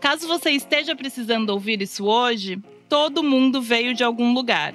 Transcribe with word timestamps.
Caso 0.00 0.26
você 0.26 0.50
esteja 0.50 0.96
precisando 0.96 1.50
ouvir 1.50 1.82
isso 1.82 2.04
hoje, 2.04 2.58
todo 2.88 3.22
mundo 3.22 3.60
veio 3.60 3.94
de 3.94 4.02
algum 4.02 4.32
lugar. 4.32 4.74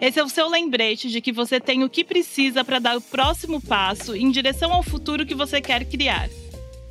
Esse 0.00 0.20
é 0.20 0.24
o 0.24 0.28
seu 0.28 0.48
lembrete 0.48 1.08
de 1.08 1.20
que 1.20 1.32
você 1.32 1.58
tem 1.58 1.82
o 1.82 1.88
que 1.88 2.04
precisa 2.04 2.64
para 2.64 2.78
dar 2.78 2.96
o 2.96 3.00
próximo 3.00 3.60
passo 3.60 4.14
em 4.14 4.30
direção 4.30 4.72
ao 4.72 4.82
futuro 4.82 5.24
que 5.24 5.34
você 5.34 5.60
quer 5.60 5.84
criar. 5.84 6.28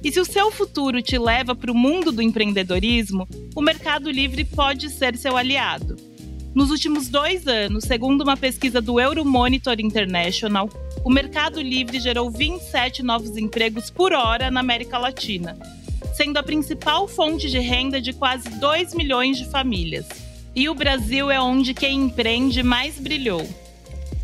E 0.03 0.11
se 0.11 0.19
o 0.19 0.25
seu 0.25 0.51
futuro 0.51 1.01
te 1.01 1.17
leva 1.17 1.55
para 1.55 1.71
o 1.71 1.75
mundo 1.75 2.11
do 2.11 2.21
empreendedorismo, 2.21 3.27
o 3.55 3.61
Mercado 3.61 4.09
Livre 4.09 4.43
pode 4.43 4.89
ser 4.89 5.15
seu 5.15 5.37
aliado. 5.37 5.92
Nos 6.53 6.69
últimos 6.69 7.09
dois 7.09 7.47
anos, 7.47 7.83
segundo 7.83 8.21
uma 8.21 8.37
pesquisa 8.37 8.79
do 8.79 8.99
Euromonitor 8.99 9.79
International, 9.79 10.69
o 11.03 11.09
Mercado 11.09 11.59
Livre 11.59 11.99
gerou 11.99 12.29
27 12.29 13.01
novos 13.01 13.35
empregos 13.37 13.89
por 13.89 14.13
hora 14.13 14.51
na 14.51 14.59
América 14.59 14.99
Latina, 14.99 15.57
sendo 16.13 16.37
a 16.37 16.43
principal 16.43 17.07
fonte 17.07 17.49
de 17.49 17.57
renda 17.57 17.99
de 17.99 18.13
quase 18.13 18.47
2 18.59 18.93
milhões 18.93 19.39
de 19.39 19.49
famílias. 19.49 20.05
E 20.55 20.69
o 20.69 20.75
Brasil 20.75 21.31
é 21.31 21.41
onde 21.41 21.73
quem 21.73 22.03
empreende 22.03 22.61
mais 22.61 22.99
brilhou. 22.99 23.49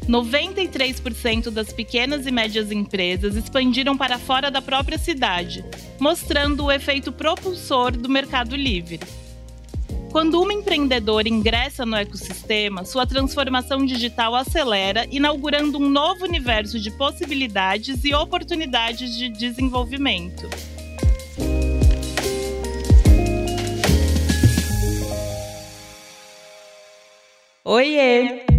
93% 0.08 1.50
das 1.50 1.74
pequenas 1.74 2.28
e 2.28 2.32
médias 2.32 2.72
empresas 2.72 3.36
expandiram 3.36 3.98
para 3.98 4.20
fora 4.20 4.52
da 4.52 4.62
própria 4.62 5.00
cidade, 5.00 5.66
mostrando 6.00 6.66
o 6.66 6.72
efeito 6.72 7.12
propulsor 7.12 7.92
do 7.92 8.08
mercado 8.08 8.56
livre. 8.56 9.00
Quando 10.12 10.42
uma 10.42 10.52
empreendedora 10.52 11.30
ingressa 11.30 11.86
no 11.86 11.96
ecossistema, 11.96 12.84
sua 12.84 13.06
transformação 13.06 13.86
digital 13.86 14.34
acelera, 14.34 15.06
inaugurando 15.12 15.78
um 15.78 15.88
novo 15.88 16.26
universo 16.26 16.80
de 16.80 16.90
possibilidades 16.90 18.04
e 18.04 18.14
oportunidades 18.14 19.16
de 19.16 19.30
desenvolvimento. 19.30 20.50
Oiê! 27.64 28.59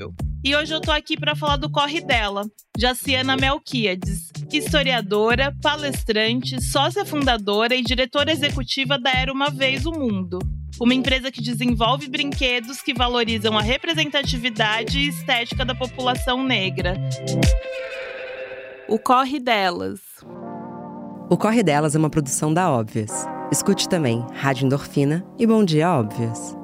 E 0.43 0.55
hoje 0.55 0.73
eu 0.73 0.81
tô 0.81 0.91
aqui 0.91 1.17
para 1.17 1.35
falar 1.35 1.57
do 1.57 1.69
corre 1.69 2.01
dela, 2.01 2.43
Jaciana 2.77 3.37
Melquiades, 3.37 4.31
historiadora, 4.51 5.55
palestrante, 5.61 6.61
sócia 6.61 7.05
fundadora 7.05 7.75
e 7.75 7.83
diretora 7.83 8.31
executiva 8.31 8.97
da 8.97 9.11
Era 9.11 9.31
Uma 9.31 9.49
Vez 9.49 9.85
o 9.85 9.91
Mundo. 9.91 10.39
Uma 10.79 10.93
empresa 10.93 11.31
que 11.31 11.41
desenvolve 11.41 12.07
brinquedos 12.07 12.81
que 12.81 12.93
valorizam 12.93 13.57
a 13.57 13.61
representatividade 13.61 14.97
e 14.97 15.09
estética 15.09 15.63
da 15.63 15.75
população 15.75 16.43
negra. 16.43 16.95
O 18.87 18.97
Corre 18.97 19.39
Delas. 19.39 19.99
O 21.29 21.37
Corre 21.37 21.61
Delas 21.61 21.95
é 21.95 21.99
uma 21.99 22.09
produção 22.09 22.53
da 22.53 22.71
Óbvias. 22.71 23.27
Escute 23.51 23.87
também 23.87 24.25
Rádio 24.33 24.65
Endorfina 24.65 25.25
e 25.37 25.45
Bom 25.45 25.63
Dia 25.63 25.91
Óbvias. 25.91 26.57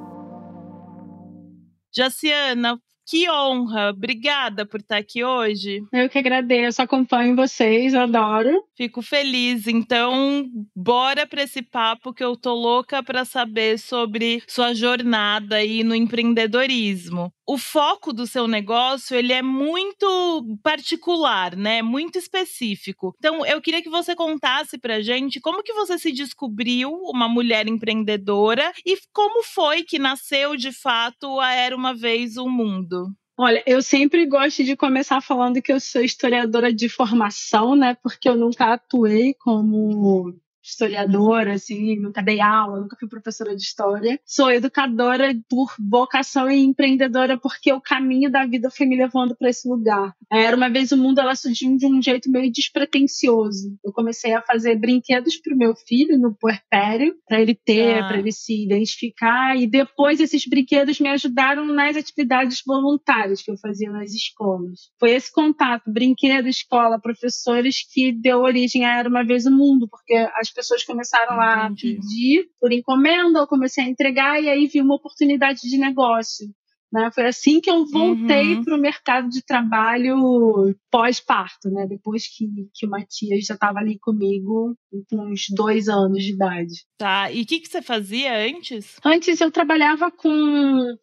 Jaciana, 1.94 2.78
que 3.08 3.28
honra! 3.30 3.88
Obrigada 3.88 4.66
por 4.66 4.80
estar 4.80 4.98
aqui 4.98 5.24
hoje. 5.24 5.82
Eu 5.90 6.10
que 6.10 6.18
agradeço, 6.18 6.82
acompanho 6.82 7.34
vocês, 7.34 7.94
adoro. 7.94 8.62
Fico 8.76 9.00
feliz. 9.00 9.66
Então, 9.66 10.46
bora 10.76 11.26
para 11.26 11.42
esse 11.42 11.62
papo 11.62 12.12
que 12.12 12.22
eu 12.22 12.36
tô 12.36 12.52
louca 12.52 13.02
para 13.02 13.24
saber 13.24 13.78
sobre 13.78 14.42
sua 14.46 14.74
jornada 14.74 15.56
aí 15.56 15.82
no 15.82 15.94
empreendedorismo. 15.94 17.32
O 17.50 17.56
foco 17.56 18.12
do 18.12 18.26
seu 18.26 18.46
negócio, 18.46 19.16
ele 19.16 19.32
é 19.32 19.40
muito 19.40 20.44
particular, 20.62 21.56
né? 21.56 21.80
Muito 21.80 22.18
específico. 22.18 23.14
Então, 23.18 23.46
eu 23.46 23.58
queria 23.62 23.80
que 23.80 23.88
você 23.88 24.14
contasse 24.14 24.76
pra 24.76 25.00
gente 25.00 25.40
como 25.40 25.62
que 25.62 25.72
você 25.72 25.96
se 25.98 26.12
descobriu 26.12 26.92
uma 27.04 27.26
mulher 27.26 27.66
empreendedora 27.66 28.70
e 28.84 28.98
como 29.14 29.42
foi 29.42 29.82
que 29.82 29.98
nasceu 29.98 30.56
de 30.56 30.72
fato 30.72 31.40
a 31.40 31.50
Era 31.52 31.74
uma 31.74 31.94
vez 31.94 32.36
um 32.36 32.50
mundo. 32.50 32.97
Olha, 33.40 33.62
eu 33.66 33.80
sempre 33.80 34.26
gosto 34.26 34.64
de 34.64 34.76
começar 34.76 35.20
falando 35.20 35.62
que 35.62 35.72
eu 35.72 35.78
sou 35.78 36.02
historiadora 36.02 36.72
de 36.74 36.88
formação, 36.88 37.76
né? 37.76 37.94
Porque 38.02 38.28
eu 38.28 38.36
nunca 38.36 38.72
atuei 38.72 39.32
como 39.34 40.34
historiadora, 40.68 41.54
assim, 41.54 41.98
nunca 41.98 42.22
dei 42.22 42.40
aula, 42.40 42.80
nunca 42.80 42.96
fui 42.98 43.08
professora 43.08 43.56
de 43.56 43.62
história. 43.62 44.20
Sou 44.24 44.50
educadora 44.50 45.34
por 45.48 45.74
vocação 45.78 46.50
e 46.50 46.62
empreendedora 46.62 47.38
porque 47.38 47.72
o 47.72 47.80
caminho 47.80 48.30
da 48.30 48.44
vida 48.44 48.70
foi 48.70 48.86
me 48.86 48.96
levando 48.96 49.34
para 49.36 49.48
esse 49.48 49.68
lugar. 49.68 50.14
Era 50.30 50.56
uma 50.56 50.68
vez 50.68 50.92
o 50.92 50.96
mundo, 50.96 51.20
ela 51.20 51.34
surgiu 51.34 51.76
de 51.76 51.86
um 51.86 52.02
jeito 52.02 52.30
meio 52.30 52.52
despretensioso. 52.52 53.76
Eu 53.84 53.92
comecei 53.92 54.34
a 54.34 54.42
fazer 54.42 54.76
brinquedos 54.76 55.36
para 55.36 55.54
o 55.54 55.58
meu 55.58 55.74
filho 55.74 56.18
no 56.18 56.34
puerpério, 56.34 57.14
para 57.26 57.40
ele 57.40 57.54
ter, 57.54 57.98
ah. 57.98 58.08
para 58.08 58.18
ele 58.18 58.32
se 58.32 58.64
identificar, 58.64 59.56
e 59.56 59.66
depois 59.66 60.20
esses 60.20 60.46
brinquedos 60.46 61.00
me 61.00 61.08
ajudaram 61.08 61.64
nas 61.64 61.96
atividades 61.96 62.62
voluntárias 62.66 63.42
que 63.42 63.50
eu 63.50 63.56
fazia 63.56 63.90
nas 63.90 64.12
escolas. 64.12 64.90
Foi 64.98 65.12
esse 65.12 65.32
contato, 65.32 65.90
brinquedo, 65.90 66.46
escola, 66.48 67.00
professores, 67.00 67.86
que 67.90 68.12
deu 68.12 68.40
origem 68.40 68.84
a 68.84 68.98
Era 68.98 69.08
uma 69.08 69.24
vez 69.24 69.46
o 69.46 69.50
mundo, 69.50 69.88
porque 69.88 70.14
as 70.14 70.50
pessoas 70.58 70.82
começaram 70.82 71.40
a 71.40 71.70
pedir 71.70 72.50
por 72.60 72.72
encomenda, 72.72 73.38
eu 73.38 73.46
comecei 73.46 73.84
a 73.84 73.88
entregar 73.88 74.42
e 74.42 74.48
aí 74.48 74.66
vi 74.66 74.82
uma 74.82 74.96
oportunidade 74.96 75.60
de 75.60 75.78
negócio. 75.78 76.48
Né? 76.92 77.10
Foi 77.14 77.26
assim 77.26 77.60
que 77.60 77.70
eu 77.70 77.84
voltei 77.86 78.54
uhum. 78.54 78.64
para 78.64 78.74
o 78.74 78.80
mercado 78.80 79.28
de 79.28 79.44
trabalho 79.44 80.74
pós-parto, 80.90 81.70
né? 81.70 81.86
Depois 81.86 82.26
que, 82.26 82.46
que 82.74 82.86
o 82.86 82.90
Matias 82.90 83.44
já 83.44 83.54
estava 83.54 83.78
ali 83.78 83.98
comigo 83.98 84.74
com 85.10 85.30
uns 85.30 85.46
dois 85.50 85.88
anos 85.88 86.22
de 86.22 86.32
idade. 86.32 86.74
Tá, 86.96 87.30
e 87.30 87.42
o 87.42 87.46
que, 87.46 87.60
que 87.60 87.68
você 87.68 87.82
fazia 87.82 88.34
antes? 88.48 88.96
Antes 89.04 89.40
eu 89.40 89.50
trabalhava 89.50 90.10
com. 90.10 90.28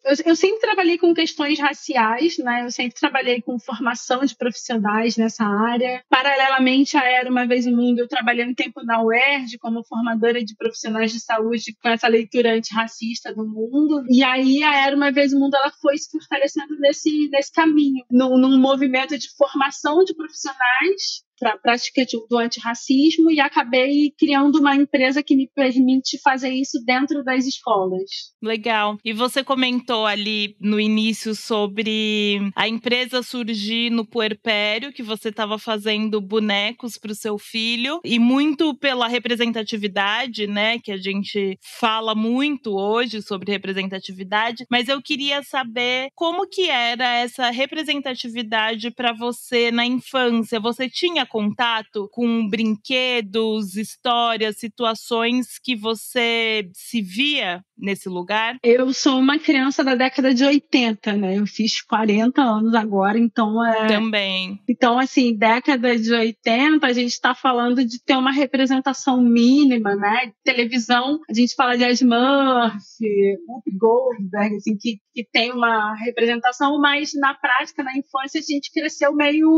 Eu, 0.04 0.16
eu, 0.26 0.36
sempre 0.36 0.60
trabalhei 0.60 0.98
com 0.98 1.14
questões 1.14 1.58
raciais, 1.58 2.36
né? 2.38 2.64
Eu 2.64 2.70
sempre 2.70 2.98
trabalhei 2.98 3.40
com 3.40 3.58
formação 3.58 4.24
de 4.24 4.36
profissionais 4.36 5.16
nessa 5.16 5.44
área. 5.44 6.02
Paralelamente 6.08 6.96
a 6.96 7.04
Era 7.04 7.30
Uma 7.30 7.46
Vez 7.46 7.64
no 7.64 7.76
Mundo, 7.76 8.00
eu 8.00 8.08
trabalhei 8.08 8.44
um 8.44 8.54
tempo 8.54 8.82
na 8.84 9.02
UERJ 9.02 9.56
como 9.58 9.84
formadora 9.84 10.44
de 10.44 10.56
profissionais 10.56 11.12
de 11.12 11.20
saúde 11.20 11.76
com 11.80 11.88
essa 11.88 12.08
leitura 12.08 12.54
antirracista 12.54 13.32
do 13.32 13.46
mundo. 13.46 14.04
E 14.10 14.22
aí 14.22 14.62
a 14.64 14.74
Era 14.74 14.96
Uma 14.96 15.12
Vez 15.12 15.32
no 15.32 15.40
Mundo 15.40 15.54
ela 15.54 15.70
foi 15.80 15.96
se 15.98 16.10
fortalecendo 16.10 16.78
nesse, 16.78 17.28
nesse 17.28 17.52
caminho, 17.52 18.04
num, 18.10 18.36
num 18.38 18.58
movimento 18.58 19.18
de 19.18 19.28
formação 19.36 20.04
de 20.04 20.14
profissionais 20.14 21.25
para 21.38 21.52
a 21.52 21.58
prática 21.58 22.04
do 22.28 22.38
antirracismo 22.38 23.30
e 23.30 23.40
acabei 23.40 24.12
criando 24.18 24.58
uma 24.58 24.74
empresa 24.74 25.22
que 25.22 25.36
me 25.36 25.48
permite 25.54 26.18
fazer 26.22 26.50
isso 26.50 26.78
dentro 26.84 27.22
das 27.22 27.46
escolas. 27.46 28.10
Legal. 28.42 28.98
E 29.04 29.12
você 29.12 29.42
comentou 29.44 30.06
ali 30.06 30.56
no 30.60 30.80
início 30.80 31.34
sobre 31.34 32.40
a 32.54 32.68
empresa 32.68 33.22
surgir 33.22 33.90
no 33.90 34.06
puerpério, 34.06 34.92
que 34.92 35.02
você 35.02 35.28
estava 35.28 35.58
fazendo 35.58 36.20
bonecos 36.20 36.96
para 36.98 37.12
o 37.12 37.14
seu 37.14 37.38
filho, 37.38 38.00
e 38.04 38.18
muito 38.18 38.74
pela 38.74 39.08
representatividade, 39.08 40.46
né? 40.46 40.78
Que 40.78 40.92
a 40.92 40.96
gente 40.96 41.58
fala 41.80 42.14
muito 42.14 42.76
hoje 42.76 43.22
sobre 43.22 43.52
representatividade, 43.52 44.64
mas 44.70 44.88
eu 44.88 45.02
queria 45.02 45.42
saber 45.42 46.08
como 46.14 46.48
que 46.48 46.70
era 46.70 47.18
essa 47.18 47.50
representatividade 47.50 48.90
para 48.90 49.12
você 49.12 49.70
na 49.70 49.84
infância. 49.84 50.60
Você 50.60 50.88
tinha 50.88 51.25
contato 51.26 52.08
com 52.12 52.48
brinquedos, 52.48 53.76
histórias, 53.76 54.58
situações 54.58 55.58
que 55.62 55.76
você 55.76 56.68
se 56.72 57.02
via 57.02 57.62
nesse 57.76 58.08
lugar? 58.08 58.56
Eu 58.62 58.92
sou 58.92 59.18
uma 59.18 59.38
criança 59.38 59.84
da 59.84 59.94
década 59.94 60.32
de 60.32 60.44
80, 60.44 61.12
né? 61.14 61.38
Eu 61.38 61.46
fiz 61.46 61.82
40 61.82 62.40
anos 62.40 62.74
agora, 62.74 63.18
então 63.18 63.64
é. 63.64 63.86
Também. 63.86 64.60
Então, 64.68 64.98
assim, 64.98 65.36
década 65.36 65.96
de 65.98 66.12
80, 66.12 66.86
a 66.86 66.92
gente 66.92 67.12
está 67.12 67.34
falando 67.34 67.84
de 67.84 68.02
ter 68.02 68.16
uma 68.16 68.32
representação 68.32 69.20
mínima, 69.20 69.94
né? 69.94 70.32
Televisão, 70.44 71.20
a 71.28 71.34
gente 71.34 71.54
fala 71.54 71.76
de 71.76 71.84
Ed 71.84 72.04
Murphy, 72.04 73.36
Goldberg, 73.78 74.56
assim, 74.56 74.76
que, 74.78 74.98
que 75.12 75.24
tem 75.30 75.52
uma 75.52 75.94
representação, 75.96 76.80
mas 76.80 77.10
na 77.14 77.34
prática, 77.34 77.82
na 77.82 77.96
infância, 77.96 78.40
a 78.40 78.44
gente 78.44 78.72
cresceu 78.72 79.14
meio 79.14 79.48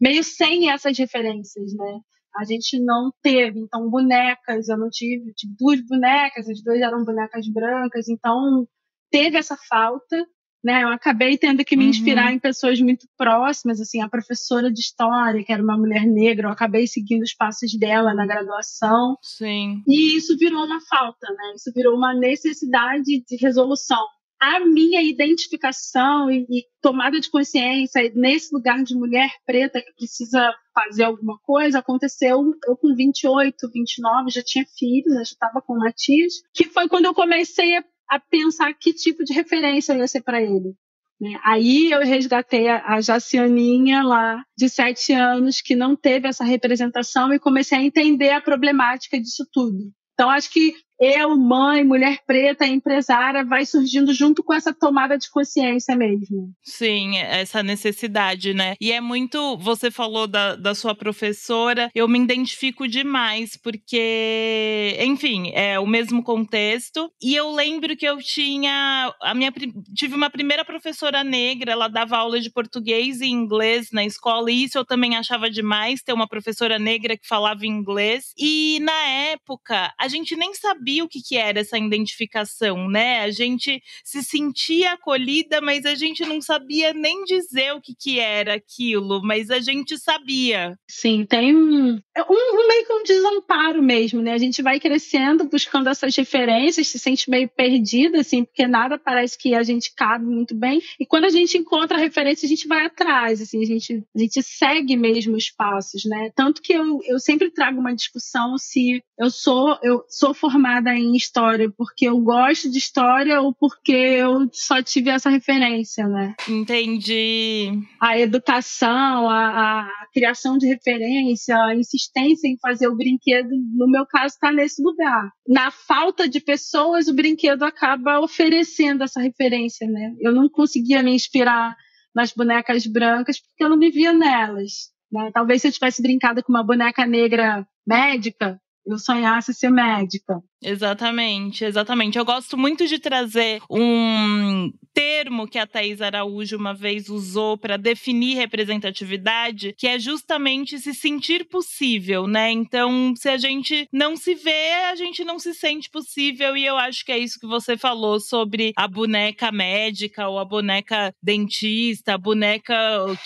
meio 0.00 0.24
sem 0.24 0.70
essas 0.70 0.96
referências, 0.96 1.74
né? 1.74 2.00
A 2.36 2.44
gente 2.44 2.78
não 2.80 3.12
teve, 3.22 3.58
então, 3.58 3.90
bonecas, 3.90 4.68
eu 4.68 4.78
não 4.78 4.88
tive, 4.88 5.32
tive 5.34 5.54
duas 5.58 5.80
bonecas, 5.86 6.48
as 6.48 6.62
duas 6.62 6.80
eram 6.80 7.04
bonecas 7.04 7.46
brancas, 7.48 8.08
então 8.08 8.66
teve 9.10 9.36
essa 9.36 9.56
falta, 9.68 10.24
né? 10.62 10.84
Eu 10.84 10.88
acabei 10.88 11.36
tendo 11.36 11.64
que 11.64 11.76
me 11.76 11.84
uhum. 11.84 11.90
inspirar 11.90 12.26
uhum. 12.26 12.34
em 12.34 12.38
pessoas 12.38 12.80
muito 12.80 13.06
próximas, 13.16 13.80
assim, 13.80 14.00
a 14.00 14.08
professora 14.08 14.70
de 14.70 14.80
história, 14.80 15.42
que 15.42 15.52
era 15.52 15.62
uma 15.62 15.76
mulher 15.76 16.06
negra, 16.06 16.46
eu 16.46 16.52
acabei 16.52 16.86
seguindo 16.86 17.22
os 17.22 17.34
passos 17.34 17.76
dela 17.76 18.14
na 18.14 18.26
graduação. 18.26 19.16
Sim. 19.20 19.82
E 19.88 20.16
isso 20.16 20.36
virou 20.38 20.64
uma 20.64 20.80
falta, 20.82 21.26
né? 21.30 21.54
Isso 21.56 21.72
virou 21.74 21.96
uma 21.96 22.14
necessidade 22.14 23.24
de 23.26 23.36
resolução 23.40 24.06
a 24.40 24.60
minha 24.60 25.02
identificação 25.02 26.30
e, 26.30 26.46
e, 26.48 26.64
tomada 26.80 27.20
de 27.20 27.30
consciência 27.30 28.10
nesse 28.14 28.54
lugar 28.54 28.82
de 28.82 28.94
mulher 28.94 29.30
preta 29.44 29.82
que 29.82 29.92
precisa 29.92 30.52
fazer 30.74 31.04
alguma 31.04 31.38
coisa 31.42 31.78
aconteceu 31.80 32.54
eu 32.66 32.76
com 32.76 32.94
28, 32.94 33.70
29, 33.70 34.30
já 34.30 34.42
tinha 34.42 34.64
filho, 34.78 35.10
né, 35.10 35.16
já 35.16 35.32
estava 35.32 35.60
com 35.60 35.74
o 35.74 35.78
Matias, 35.78 36.34
que 36.54 36.64
foi 36.64 36.88
quando 36.88 37.04
eu 37.04 37.14
comecei 37.14 37.76
a, 37.76 37.84
a, 38.08 38.18
pensar 38.18 38.72
que 38.72 38.94
tipo 38.94 39.22
de 39.24 39.34
referência 39.34 39.92
eu 39.92 39.98
ia 39.98 40.08
ser 40.08 40.22
para 40.22 40.40
ele. 40.40 40.74
Né? 41.20 41.38
Aí 41.44 41.90
eu 41.90 42.00
resgatei 42.00 42.66
a, 42.68 42.94
a 42.94 43.00
Jacianinha 43.00 44.02
lá, 44.02 44.42
de 44.56 44.70
sete 44.70 45.12
anos, 45.12 45.60
que 45.60 45.76
não 45.76 45.94
teve 45.94 46.26
essa 46.26 46.44
representação 46.44 47.32
e 47.32 47.38
comecei 47.38 47.76
a 47.76 47.82
entender 47.82 48.30
a 48.30 48.40
problemática 48.40 49.20
disso 49.20 49.46
tudo. 49.52 49.92
Então, 50.14 50.30
acho 50.30 50.50
que 50.50 50.74
eu, 51.00 51.34
mãe, 51.34 51.82
mulher 51.82 52.18
preta, 52.26 52.66
empresária, 52.66 53.42
vai 53.42 53.64
surgindo 53.64 54.12
junto 54.12 54.44
com 54.44 54.52
essa 54.52 54.72
tomada 54.72 55.16
de 55.16 55.30
consciência 55.30 55.96
mesmo. 55.96 56.52
Sim, 56.62 57.16
essa 57.16 57.62
necessidade, 57.62 58.52
né? 58.52 58.74
E 58.78 58.92
é 58.92 59.00
muito. 59.00 59.56
Você 59.58 59.90
falou 59.90 60.26
da, 60.26 60.56
da 60.56 60.74
sua 60.74 60.94
professora, 60.94 61.90
eu 61.94 62.06
me 62.06 62.18
identifico 62.18 62.86
demais, 62.86 63.56
porque, 63.56 64.98
enfim, 65.00 65.50
é 65.54 65.80
o 65.80 65.86
mesmo 65.86 66.22
contexto. 66.22 67.10
E 67.22 67.34
eu 67.34 67.50
lembro 67.50 67.96
que 67.96 68.06
eu 68.06 68.18
tinha. 68.18 69.14
A 69.22 69.34
minha, 69.34 69.50
tive 69.94 70.14
uma 70.14 70.28
primeira 70.28 70.66
professora 70.66 71.24
negra, 71.24 71.72
ela 71.72 71.88
dava 71.88 72.18
aula 72.18 72.38
de 72.40 72.50
português 72.52 73.22
e 73.22 73.26
inglês 73.26 73.88
na 73.90 74.04
escola, 74.04 74.50
e 74.50 74.64
isso 74.64 74.76
eu 74.76 74.84
também 74.84 75.16
achava 75.16 75.48
demais, 75.48 76.02
ter 76.02 76.12
uma 76.12 76.28
professora 76.28 76.78
negra 76.78 77.16
que 77.16 77.26
falava 77.26 77.64
inglês. 77.64 78.34
E 78.36 78.78
na 78.82 79.06
época, 79.32 79.94
a 79.98 80.06
gente 80.06 80.36
nem 80.36 80.52
sabia 80.52 80.89
sabia 80.90 81.04
o 81.04 81.08
que, 81.08 81.22
que 81.22 81.36
era 81.36 81.60
essa 81.60 81.78
identificação, 81.78 82.88
né? 82.88 83.20
A 83.20 83.30
gente 83.30 83.80
se 84.04 84.22
sentia 84.22 84.92
acolhida, 84.92 85.60
mas 85.60 85.86
a 85.86 85.94
gente 85.94 86.24
não 86.24 86.40
sabia 86.40 86.92
nem 86.92 87.24
dizer 87.24 87.72
o 87.74 87.80
que, 87.80 87.94
que 87.94 88.18
era 88.18 88.54
aquilo, 88.54 89.22
mas 89.22 89.50
a 89.50 89.60
gente 89.60 89.96
sabia. 89.98 90.76
Sim, 90.88 91.24
tem 91.24 91.56
um, 91.56 92.00
é 92.16 92.22
um, 92.22 92.68
meio 92.68 92.86
que 92.86 92.92
um 92.92 93.02
desamparo 93.04 93.82
mesmo, 93.82 94.20
né? 94.20 94.32
A 94.32 94.38
gente 94.38 94.62
vai 94.62 94.80
crescendo, 94.80 95.44
buscando 95.44 95.88
essas 95.88 96.14
referências, 96.16 96.88
se 96.88 96.98
sente 96.98 97.30
meio 97.30 97.48
perdida, 97.48 98.20
assim, 98.20 98.44
porque 98.44 98.66
nada 98.66 98.98
parece 98.98 99.38
que 99.38 99.54
a 99.54 99.62
gente 99.62 99.94
cabe 99.94 100.24
muito 100.24 100.54
bem. 100.54 100.82
E 100.98 101.06
quando 101.06 101.24
a 101.24 101.30
gente 101.30 101.56
encontra 101.56 101.96
a 101.96 102.00
referência, 102.00 102.46
a 102.46 102.48
gente 102.48 102.66
vai 102.66 102.86
atrás, 102.86 103.40
assim, 103.40 103.62
a 103.62 103.66
gente, 103.66 104.02
a 104.14 104.18
gente 104.18 104.42
segue 104.42 104.96
mesmo 104.96 105.36
os 105.36 105.50
passos, 105.50 106.04
né? 106.04 106.30
Tanto 106.34 106.60
que 106.60 106.72
eu, 106.72 107.00
eu 107.04 107.18
sempre 107.20 107.50
trago 107.50 107.78
uma 107.78 107.94
discussão 107.94 108.58
se 108.58 109.02
eu 109.18 109.30
sou, 109.30 109.78
eu 109.82 110.02
sou 110.08 110.32
formada 110.32 110.79
formada 110.80 110.94
em 110.94 111.14
história 111.14 111.70
porque 111.76 112.08
eu 112.08 112.18
gosto 112.20 112.70
de 112.70 112.78
história 112.78 113.40
ou 113.40 113.54
porque 113.54 113.92
eu 113.92 114.48
só 114.52 114.82
tive 114.82 115.10
essa 115.10 115.28
referência, 115.28 116.06
né? 116.08 116.34
Entendi. 116.48 117.72
A 118.00 118.18
educação, 118.18 119.28
a, 119.28 119.80
a 119.80 120.06
criação 120.12 120.56
de 120.56 120.66
referência, 120.66 121.56
a 121.56 121.74
insistência 121.74 122.48
em 122.48 122.58
fazer 122.58 122.88
o 122.88 122.96
brinquedo, 122.96 123.50
no 123.76 123.88
meu 123.88 124.06
caso, 124.06 124.34
está 124.34 124.50
nesse 124.50 124.82
lugar. 124.82 125.30
Na 125.46 125.70
falta 125.70 126.28
de 126.28 126.40
pessoas, 126.40 127.08
o 127.08 127.14
brinquedo 127.14 127.62
acaba 127.62 128.20
oferecendo 128.20 129.04
essa 129.04 129.20
referência, 129.20 129.86
né? 129.86 130.14
Eu 130.20 130.32
não 130.32 130.48
conseguia 130.48 131.02
me 131.02 131.14
inspirar 131.14 131.76
nas 132.14 132.32
bonecas 132.32 132.86
brancas 132.86 133.38
porque 133.38 133.62
eu 133.62 133.68
não 133.68 133.76
me 133.76 133.90
via 133.90 134.12
nelas. 134.12 134.90
Né? 135.12 135.30
Talvez 135.32 135.62
se 135.62 135.68
eu 135.68 135.72
tivesse 135.72 136.02
brincado 136.02 136.42
com 136.42 136.52
uma 136.52 136.64
boneca 136.64 137.04
negra 137.06 137.66
médica, 137.86 138.60
eu 138.92 138.98
sonhasse 138.98 139.54
ser 139.54 139.70
médica. 139.70 140.40
Exatamente, 140.62 141.64
exatamente. 141.64 142.18
Eu 142.18 142.24
gosto 142.24 142.56
muito 142.56 142.86
de 142.86 142.98
trazer 142.98 143.62
um 143.70 144.72
termo 144.94 145.46
que 145.46 145.58
a 145.58 145.66
Thais 145.66 146.00
Araújo 146.00 146.56
uma 146.56 146.74
vez 146.74 147.08
usou 147.08 147.56
para 147.56 147.76
definir 147.76 148.36
representatividade, 148.36 149.74
que 149.76 149.86
é 149.86 149.98
justamente 149.98 150.78
se 150.78 150.94
sentir 150.94 151.46
possível, 151.48 152.26
né? 152.26 152.50
Então, 152.50 153.14
se 153.16 153.28
a 153.28 153.36
gente 153.36 153.86
não 153.92 154.16
se 154.16 154.34
vê, 154.34 154.72
a 154.90 154.94
gente 154.94 155.24
não 155.24 155.38
se 155.38 155.54
sente 155.54 155.88
possível, 155.90 156.56
e 156.56 156.64
eu 156.64 156.76
acho 156.76 157.04
que 157.04 157.12
é 157.12 157.18
isso 157.18 157.38
que 157.38 157.46
você 157.46 157.76
falou 157.76 158.20
sobre 158.20 158.72
a 158.76 158.88
boneca 158.88 159.52
médica 159.52 160.28
ou 160.28 160.38
a 160.38 160.44
boneca 160.44 161.12
dentista, 161.22 162.14
a 162.14 162.18
boneca 162.18 162.74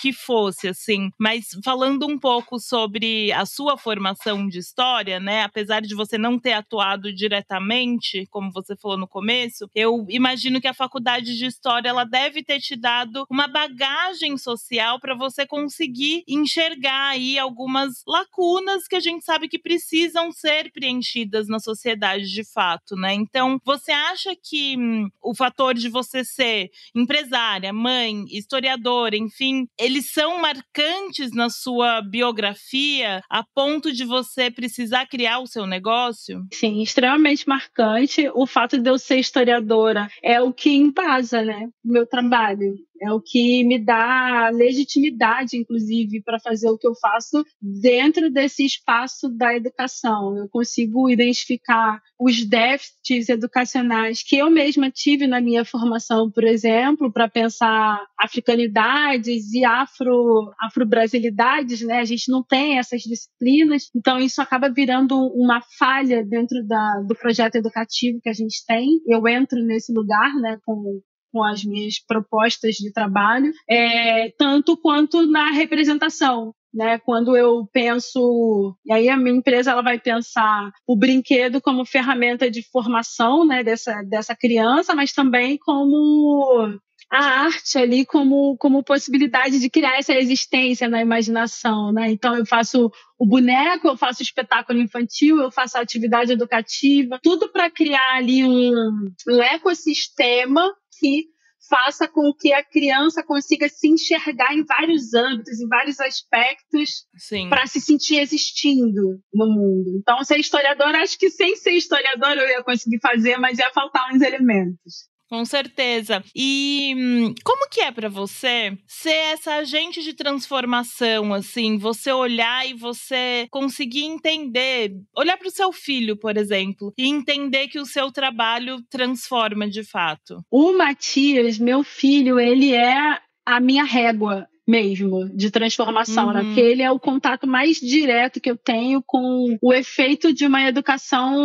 que 0.00 0.12
fosse, 0.12 0.68
assim. 0.68 1.10
Mas 1.18 1.48
falando 1.64 2.06
um 2.06 2.18
pouco 2.18 2.58
sobre 2.58 3.32
a 3.32 3.46
sua 3.46 3.76
formação 3.76 4.46
de 4.48 4.58
história, 4.58 5.18
né? 5.20 5.42
Apesar 5.42 5.80
de 5.80 5.94
você 5.94 6.18
não 6.18 6.38
ter 6.38 6.52
atuado 6.52 7.12
diretamente, 7.12 8.26
como 8.30 8.52
você 8.52 8.76
falou 8.76 8.98
no 8.98 9.08
começo, 9.08 9.68
eu 9.74 10.06
imagino 10.08 10.60
que 10.60 10.68
a 10.68 10.74
faculdade 10.74 11.36
de 11.36 11.53
história 11.54 11.88
ela 11.88 12.04
deve 12.04 12.42
ter 12.42 12.60
te 12.60 12.76
dado 12.76 13.24
uma 13.30 13.46
bagagem 13.46 14.36
social 14.36 14.98
para 14.98 15.14
você 15.14 15.46
conseguir 15.46 16.24
enxergar 16.28 17.10
aí 17.10 17.38
algumas 17.38 18.02
lacunas 18.06 18.86
que 18.88 18.96
a 18.96 19.00
gente 19.00 19.24
sabe 19.24 19.48
que 19.48 19.58
precisam 19.58 20.32
ser 20.32 20.70
preenchidas 20.72 21.48
na 21.48 21.58
sociedade 21.58 22.24
de 22.24 22.44
fato, 22.44 22.96
né? 22.96 23.14
Então, 23.14 23.60
você 23.64 23.92
acha 23.92 24.34
que 24.34 24.76
hum, 24.76 25.08
o 25.22 25.34
fator 25.34 25.74
de 25.74 25.88
você 25.88 26.24
ser 26.24 26.70
empresária, 26.94 27.72
mãe, 27.72 28.24
historiadora, 28.30 29.16
enfim, 29.16 29.68
eles 29.78 30.10
são 30.12 30.40
marcantes 30.40 31.32
na 31.32 31.48
sua 31.48 32.02
biografia 32.02 33.22
a 33.30 33.44
ponto 33.44 33.92
de 33.92 34.04
você 34.04 34.50
precisar 34.50 35.06
criar 35.06 35.38
o 35.38 35.46
seu 35.46 35.66
negócio? 35.66 36.44
Sim, 36.52 36.82
extremamente 36.82 37.48
marcante. 37.48 38.28
O 38.34 38.46
fato 38.46 38.78
de 38.78 38.90
eu 38.90 38.98
ser 38.98 39.18
historiadora 39.18 40.08
é 40.22 40.40
o 40.40 40.52
que 40.52 40.70
embasa, 40.70 41.40
né, 41.44 41.68
meu 41.84 42.06
trabalho 42.06 42.74
é 43.00 43.12
o 43.12 43.20
que 43.20 43.64
me 43.64 43.78
dá 43.78 44.50
legitimidade, 44.52 45.56
inclusive, 45.56 46.22
para 46.22 46.38
fazer 46.38 46.68
o 46.68 46.78
que 46.78 46.86
eu 46.86 46.94
faço 46.94 47.44
dentro 47.60 48.30
desse 48.30 48.64
espaço 48.64 49.28
da 49.28 49.54
educação. 49.54 50.36
Eu 50.36 50.48
consigo 50.48 51.08
identificar 51.10 52.00
os 52.18 52.44
déficits 52.44 53.28
educacionais 53.28 54.22
que 54.22 54.36
eu 54.36 54.48
mesma 54.48 54.90
tive 54.90 55.26
na 55.26 55.40
minha 55.40 55.64
formação, 55.64 56.30
por 56.30 56.44
exemplo, 56.44 57.12
para 57.12 57.28
pensar 57.28 58.00
africanidades 58.18 59.52
e 59.52 59.64
afro, 59.64 60.52
afro-brasilidades, 60.60 61.82
né? 61.82 61.98
A 61.98 62.04
gente 62.04 62.30
não 62.30 62.42
tem 62.42 62.78
essas 62.78 63.02
disciplinas, 63.02 63.90
então 63.94 64.18
isso 64.18 64.40
acaba 64.40 64.70
virando 64.70 65.14
uma 65.34 65.60
falha 65.78 66.24
dentro 66.24 66.64
da, 66.66 67.02
do 67.06 67.14
projeto 67.14 67.56
educativo 67.56 68.20
que 68.22 68.28
a 68.28 68.34
gente 68.34 68.64
tem. 68.66 69.00
Eu 69.06 69.26
entro 69.28 69.62
nesse 69.64 69.92
lugar, 69.92 70.34
né, 70.36 70.58
com 70.64 71.02
com 71.34 71.42
as 71.42 71.64
minhas 71.64 71.98
propostas 71.98 72.76
de 72.76 72.92
trabalho, 72.92 73.52
é, 73.68 74.30
tanto 74.38 74.76
quanto 74.76 75.26
na 75.26 75.50
representação. 75.50 76.54
Né, 76.72 76.98
quando 76.98 77.36
eu 77.36 77.68
penso, 77.72 78.76
e 78.84 78.92
aí 78.92 79.08
a 79.08 79.16
minha 79.16 79.36
empresa 79.36 79.70
ela 79.70 79.80
vai 79.80 79.96
pensar 79.96 80.72
o 80.84 80.96
brinquedo 80.96 81.60
como 81.60 81.86
ferramenta 81.86 82.50
de 82.50 82.68
formação 82.68 83.46
né, 83.46 83.62
dessa, 83.62 84.02
dessa 84.02 84.34
criança, 84.34 84.92
mas 84.92 85.12
também 85.12 85.56
como 85.56 86.74
a 87.10 87.44
arte 87.44 87.78
ali 87.78 88.04
como, 88.04 88.56
como 88.56 88.82
possibilidade 88.82 89.60
de 89.60 89.70
criar 89.70 89.98
essa 89.98 90.14
existência 90.14 90.88
na 90.88 91.00
imaginação, 91.00 91.92
né? 91.92 92.10
Então 92.10 92.36
eu 92.36 92.44
faço 92.44 92.90
o 93.16 93.24
boneco, 93.24 93.86
eu 93.86 93.96
faço 93.96 94.22
espetáculo 94.22 94.80
infantil, 94.80 95.40
eu 95.40 95.50
faço 95.50 95.78
atividade 95.78 96.32
educativa, 96.32 97.20
tudo 97.22 97.48
para 97.52 97.70
criar 97.70 98.16
ali 98.16 98.44
um, 98.44 99.12
um 99.28 99.42
ecossistema 99.42 100.74
que 100.98 101.26
faça 101.68 102.06
com 102.06 102.32
que 102.38 102.52
a 102.52 102.62
criança 102.62 103.22
consiga 103.22 103.68
se 103.68 103.88
enxergar 103.88 104.54
em 104.54 104.64
vários 104.64 105.14
âmbitos, 105.14 105.60
em 105.60 105.68
vários 105.68 105.98
aspectos, 105.98 107.06
para 107.48 107.66
se 107.66 107.80
sentir 107.80 108.18
existindo 108.18 109.18
no 109.32 109.46
mundo. 109.46 109.98
Então, 109.98 110.22
ser 110.24 110.38
historiadora, 110.38 111.02
acho 111.02 111.18
que 111.18 111.30
sem 111.30 111.56
ser 111.56 111.72
historiadora 111.72 112.40
eu 112.40 112.48
ia 112.48 112.62
conseguir 112.62 113.00
fazer, 113.00 113.38
mas 113.38 113.58
ia 113.58 113.70
faltar 113.72 114.12
uns 114.12 114.20
elementos. 114.20 115.08
Com 115.34 115.44
certeza. 115.44 116.22
E 116.32 116.94
hum, 116.96 117.34
como 117.42 117.68
que 117.68 117.80
é 117.80 117.90
para 117.90 118.08
você 118.08 118.78
ser 118.86 119.32
essa 119.32 119.56
agente 119.56 120.00
de 120.00 120.14
transformação, 120.14 121.34
assim, 121.34 121.76
você 121.76 122.12
olhar 122.12 122.64
e 122.68 122.72
você 122.72 123.48
conseguir 123.50 124.04
entender, 124.04 124.92
olhar 125.16 125.36
para 125.36 125.48
o 125.48 125.50
seu 125.50 125.72
filho, 125.72 126.16
por 126.16 126.36
exemplo, 126.36 126.92
e 126.96 127.08
entender 127.08 127.66
que 127.66 127.80
o 127.80 127.84
seu 127.84 128.12
trabalho 128.12 128.80
transforma 128.88 129.68
de 129.68 129.82
fato? 129.82 130.40
O 130.48 130.72
Matias, 130.72 131.58
meu 131.58 131.82
filho, 131.82 132.38
ele 132.38 132.72
é 132.72 133.18
a 133.44 133.58
minha 133.58 133.82
régua 133.82 134.46
mesmo, 134.66 135.28
de 135.34 135.50
transformação, 135.50 136.32
né? 136.32 136.40
uhum. 136.40 136.46
né? 136.48 136.54
Porque 136.54 136.60
ele 136.60 136.82
é 136.82 136.90
o 136.90 137.00
contato 137.00 137.46
mais 137.46 137.78
direto 137.78 138.40
que 138.40 138.50
eu 138.50 138.56
tenho 138.56 139.02
com 139.04 139.58
o 139.60 139.72
efeito 139.72 140.32
de 140.32 140.46
uma 140.46 140.66
educação 140.66 141.36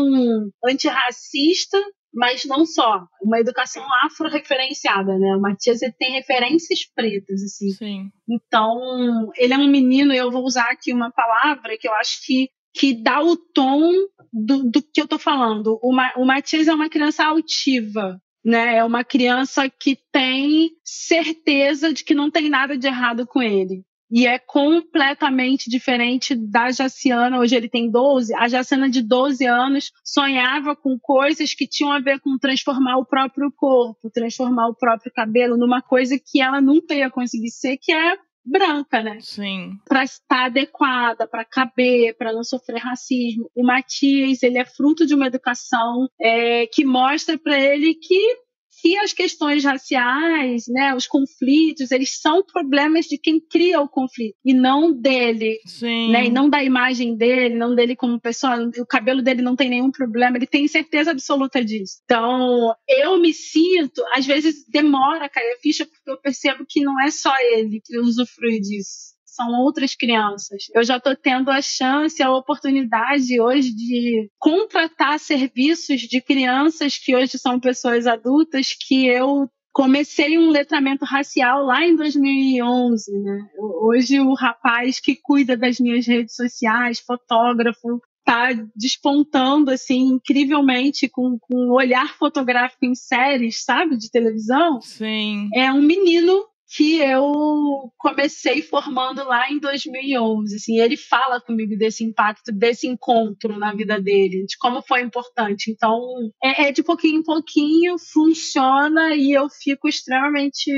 antirracista 0.64 1.78
mas 2.14 2.46
não 2.46 2.66
só, 2.66 3.06
uma 3.22 3.40
educação 3.40 3.84
afro-referenciada, 4.06 5.18
né? 5.18 5.36
O 5.36 5.42
Matias 5.42 5.82
ele 5.82 5.94
tem 5.94 6.14
referências 6.14 6.86
pretas, 6.86 7.44
assim. 7.44 7.70
Sim. 7.72 8.10
Então, 8.28 9.32
ele 9.36 9.54
é 9.54 9.58
um 9.58 9.68
menino, 9.68 10.14
e 10.14 10.18
eu 10.18 10.32
vou 10.32 10.44
usar 10.44 10.72
aqui 10.72 10.92
uma 10.92 11.12
palavra 11.12 11.78
que 11.78 11.88
eu 11.88 11.94
acho 11.96 12.26
que, 12.26 12.50
que 12.74 12.94
dá 12.94 13.22
o 13.22 13.36
tom 13.36 13.92
do, 14.34 14.64
do 14.64 14.82
que 14.82 15.02
eu 15.02 15.08
tô 15.08 15.20
falando. 15.20 15.80
O, 15.82 15.94
Ma, 15.94 16.12
o 16.18 16.26
Matias 16.26 16.68
é 16.68 16.74
uma 16.74 16.90
criança 16.90 17.26
altiva, 17.26 18.20
né? 18.44 18.78
É 18.78 18.84
uma 18.84 19.04
criança 19.04 19.70
que 19.70 19.98
tem 20.12 20.72
certeza 20.84 21.94
de 21.94 22.04
que 22.04 22.16
não 22.16 22.32
tem 22.32 22.50
nada 22.50 22.78
de 22.78 22.88
errado 22.88 23.28
com 23.28 23.42
ele 23.42 23.84
e 24.12 24.26
é 24.26 24.40
completamente 24.40 25.70
diferente 25.70 26.36
da 26.36 26.72
Jaciana. 26.72 27.40
Hoje 27.40 27.56
ele 27.56 27.70
tem 27.70 27.90
12. 27.90 28.34
A 28.36 28.48
Jaciana 28.48 28.90
de 28.90 29.02
12 29.02 29.46
anos 29.46 29.92
sonhava 30.04 30.76
com 30.76 30.98
coisas 31.00 31.54
que 31.54 31.68
tinham 31.68 31.92
a 31.92 32.00
ver 32.00 32.20
com 32.20 32.38
transformar 32.38 32.98
o 32.98 33.06
próprio 33.06 33.52
corpo, 33.52 34.10
transformar 34.10 34.68
o 34.70 34.76
próprio 34.76 35.12
cabelo 35.14 35.58
numa 35.58 35.82
coisa 35.82 36.18
que 36.20 36.42
ela 36.42 36.60
nunca 36.60 36.94
ia 36.94 37.10
conseguir 37.10 37.52
ser, 37.52 37.78
que 37.78 37.92
é 37.92 38.18
branca, 38.44 39.04
né? 39.04 39.20
Sim. 39.22 39.78
Para 39.88 40.04
estar 40.04 40.46
adequada, 40.46 41.28
para 41.28 41.46
caber, 41.46 42.16
para 42.18 42.34
não 42.34 42.44
sofrer 42.44 42.80
racismo. 42.80 43.50
O 43.56 43.64
Matias, 43.64 44.42
ele 44.42 44.58
é 44.58 44.66
fruto 44.66 45.06
de 45.06 45.14
uma 45.14 45.28
educação 45.28 46.08
é, 46.20 46.66
que 46.68 46.84
mostra 46.84 47.38
para 47.38 47.60
ele 47.60 47.94
que 47.94 48.38
que 48.82 48.98
as 48.98 49.14
questões 49.14 49.64
raciais, 49.64 50.66
né, 50.68 50.94
os 50.96 51.08
conflitos, 51.08 51.92
eles 51.92 52.20
são 52.20 52.44
problemas 52.44 53.06
de 53.06 53.18
quem 53.18 53.40
cria 53.40 53.82
o 53.82 53.90
conflito 53.90 54.36
e 54.44 54.54
não 54.54 54.92
dele, 54.92 55.60
Sim. 55.66 56.12
né, 56.12 56.26
e 56.26 56.30
não 56.30 56.50
da 56.50 56.64
imagem 56.64 57.16
dele, 57.16 57.56
não 57.56 57.76
dele 57.76 57.96
como 57.96 58.20
pessoa. 58.20 58.70
O 58.78 58.86
cabelo 58.86 59.22
dele 59.22 59.42
não 59.42 59.56
tem 59.56 59.70
nenhum 59.70 59.92
problema, 59.92 60.38
ele 60.38 60.48
tem 60.48 60.68
certeza 60.68 61.12
absoluta 61.12 61.64
disso. 61.64 62.00
Então, 62.06 62.74
eu 62.88 63.20
me 63.20 63.34
sinto, 63.34 64.04
às 64.14 64.26
vezes 64.26 64.66
demora 64.68 65.26
a 65.26 65.30
cair 65.30 65.54
a 65.54 65.62
ficha 65.62 65.86
porque 65.86 66.10
eu 66.10 66.18
percebo 66.18 66.66
que 66.68 66.82
não 66.82 67.00
é 67.02 67.12
só 67.12 67.34
ele 67.54 67.82
que 67.84 67.98
usufrui 67.98 68.60
disso 68.60 69.19
são 69.40 69.54
outras 69.62 69.96
crianças. 69.96 70.64
Eu 70.76 70.84
já 70.84 70.98
estou 70.98 71.16
tendo 71.16 71.50
a 71.50 71.62
chance, 71.62 72.22
a 72.22 72.30
oportunidade 72.30 73.40
hoje 73.40 73.74
de 73.74 74.30
contratar 74.38 75.18
serviços 75.18 76.02
de 76.02 76.22
crianças 76.22 76.98
que 76.98 77.16
hoje 77.16 77.38
são 77.38 77.58
pessoas 77.58 78.06
adultas 78.06 78.76
que 78.78 79.08
eu 79.08 79.50
comecei 79.72 80.38
um 80.38 80.50
letramento 80.50 81.06
racial 81.06 81.64
lá 81.64 81.86
em 81.86 81.96
2011, 81.96 83.12
né? 83.24 83.40
Hoje 83.82 84.20
o 84.20 84.34
rapaz 84.34 85.00
que 85.00 85.16
cuida 85.16 85.56
das 85.56 85.80
minhas 85.80 86.06
redes 86.06 86.36
sociais, 86.36 87.00
fotógrafo, 87.00 88.02
está 88.20 88.52
despontando 88.76 89.72
assim 89.72 90.16
incrivelmente 90.16 91.08
com, 91.08 91.38
com 91.40 91.56
um 91.56 91.72
olhar 91.72 92.16
fotográfico 92.18 92.86
em 92.86 92.94
séries, 92.94 93.64
sabe, 93.64 93.98
de 93.98 94.12
televisão. 94.12 94.82
Sim. 94.82 95.50
É 95.56 95.72
um 95.72 95.82
menino 95.82 96.46
que 96.76 97.00
eu 97.00 97.92
comecei 97.98 98.62
formando 98.62 99.24
lá 99.24 99.50
em 99.52 99.60
2011. 99.60 100.56
Assim, 100.56 100.80
ele 100.80 100.96
fala 100.96 101.42
comigo 101.42 101.76
desse 101.76 102.04
impacto, 102.04 102.52
desse 102.52 102.88
encontro 102.88 103.58
na 103.58 103.74
vida 103.74 104.00
dele, 104.00 104.46
de 104.46 104.58
como 104.58 104.82
foi 104.82 105.02
importante. 105.02 105.72
Então, 105.72 106.00
é, 106.44 106.68
é 106.68 106.72
de 106.72 106.84
pouquinho 106.84 107.20
em 107.20 107.24
pouquinho, 107.24 107.96
funciona 107.98 109.16
e 109.16 109.32
eu 109.32 109.50
fico 109.50 109.88
extremamente 109.88 110.72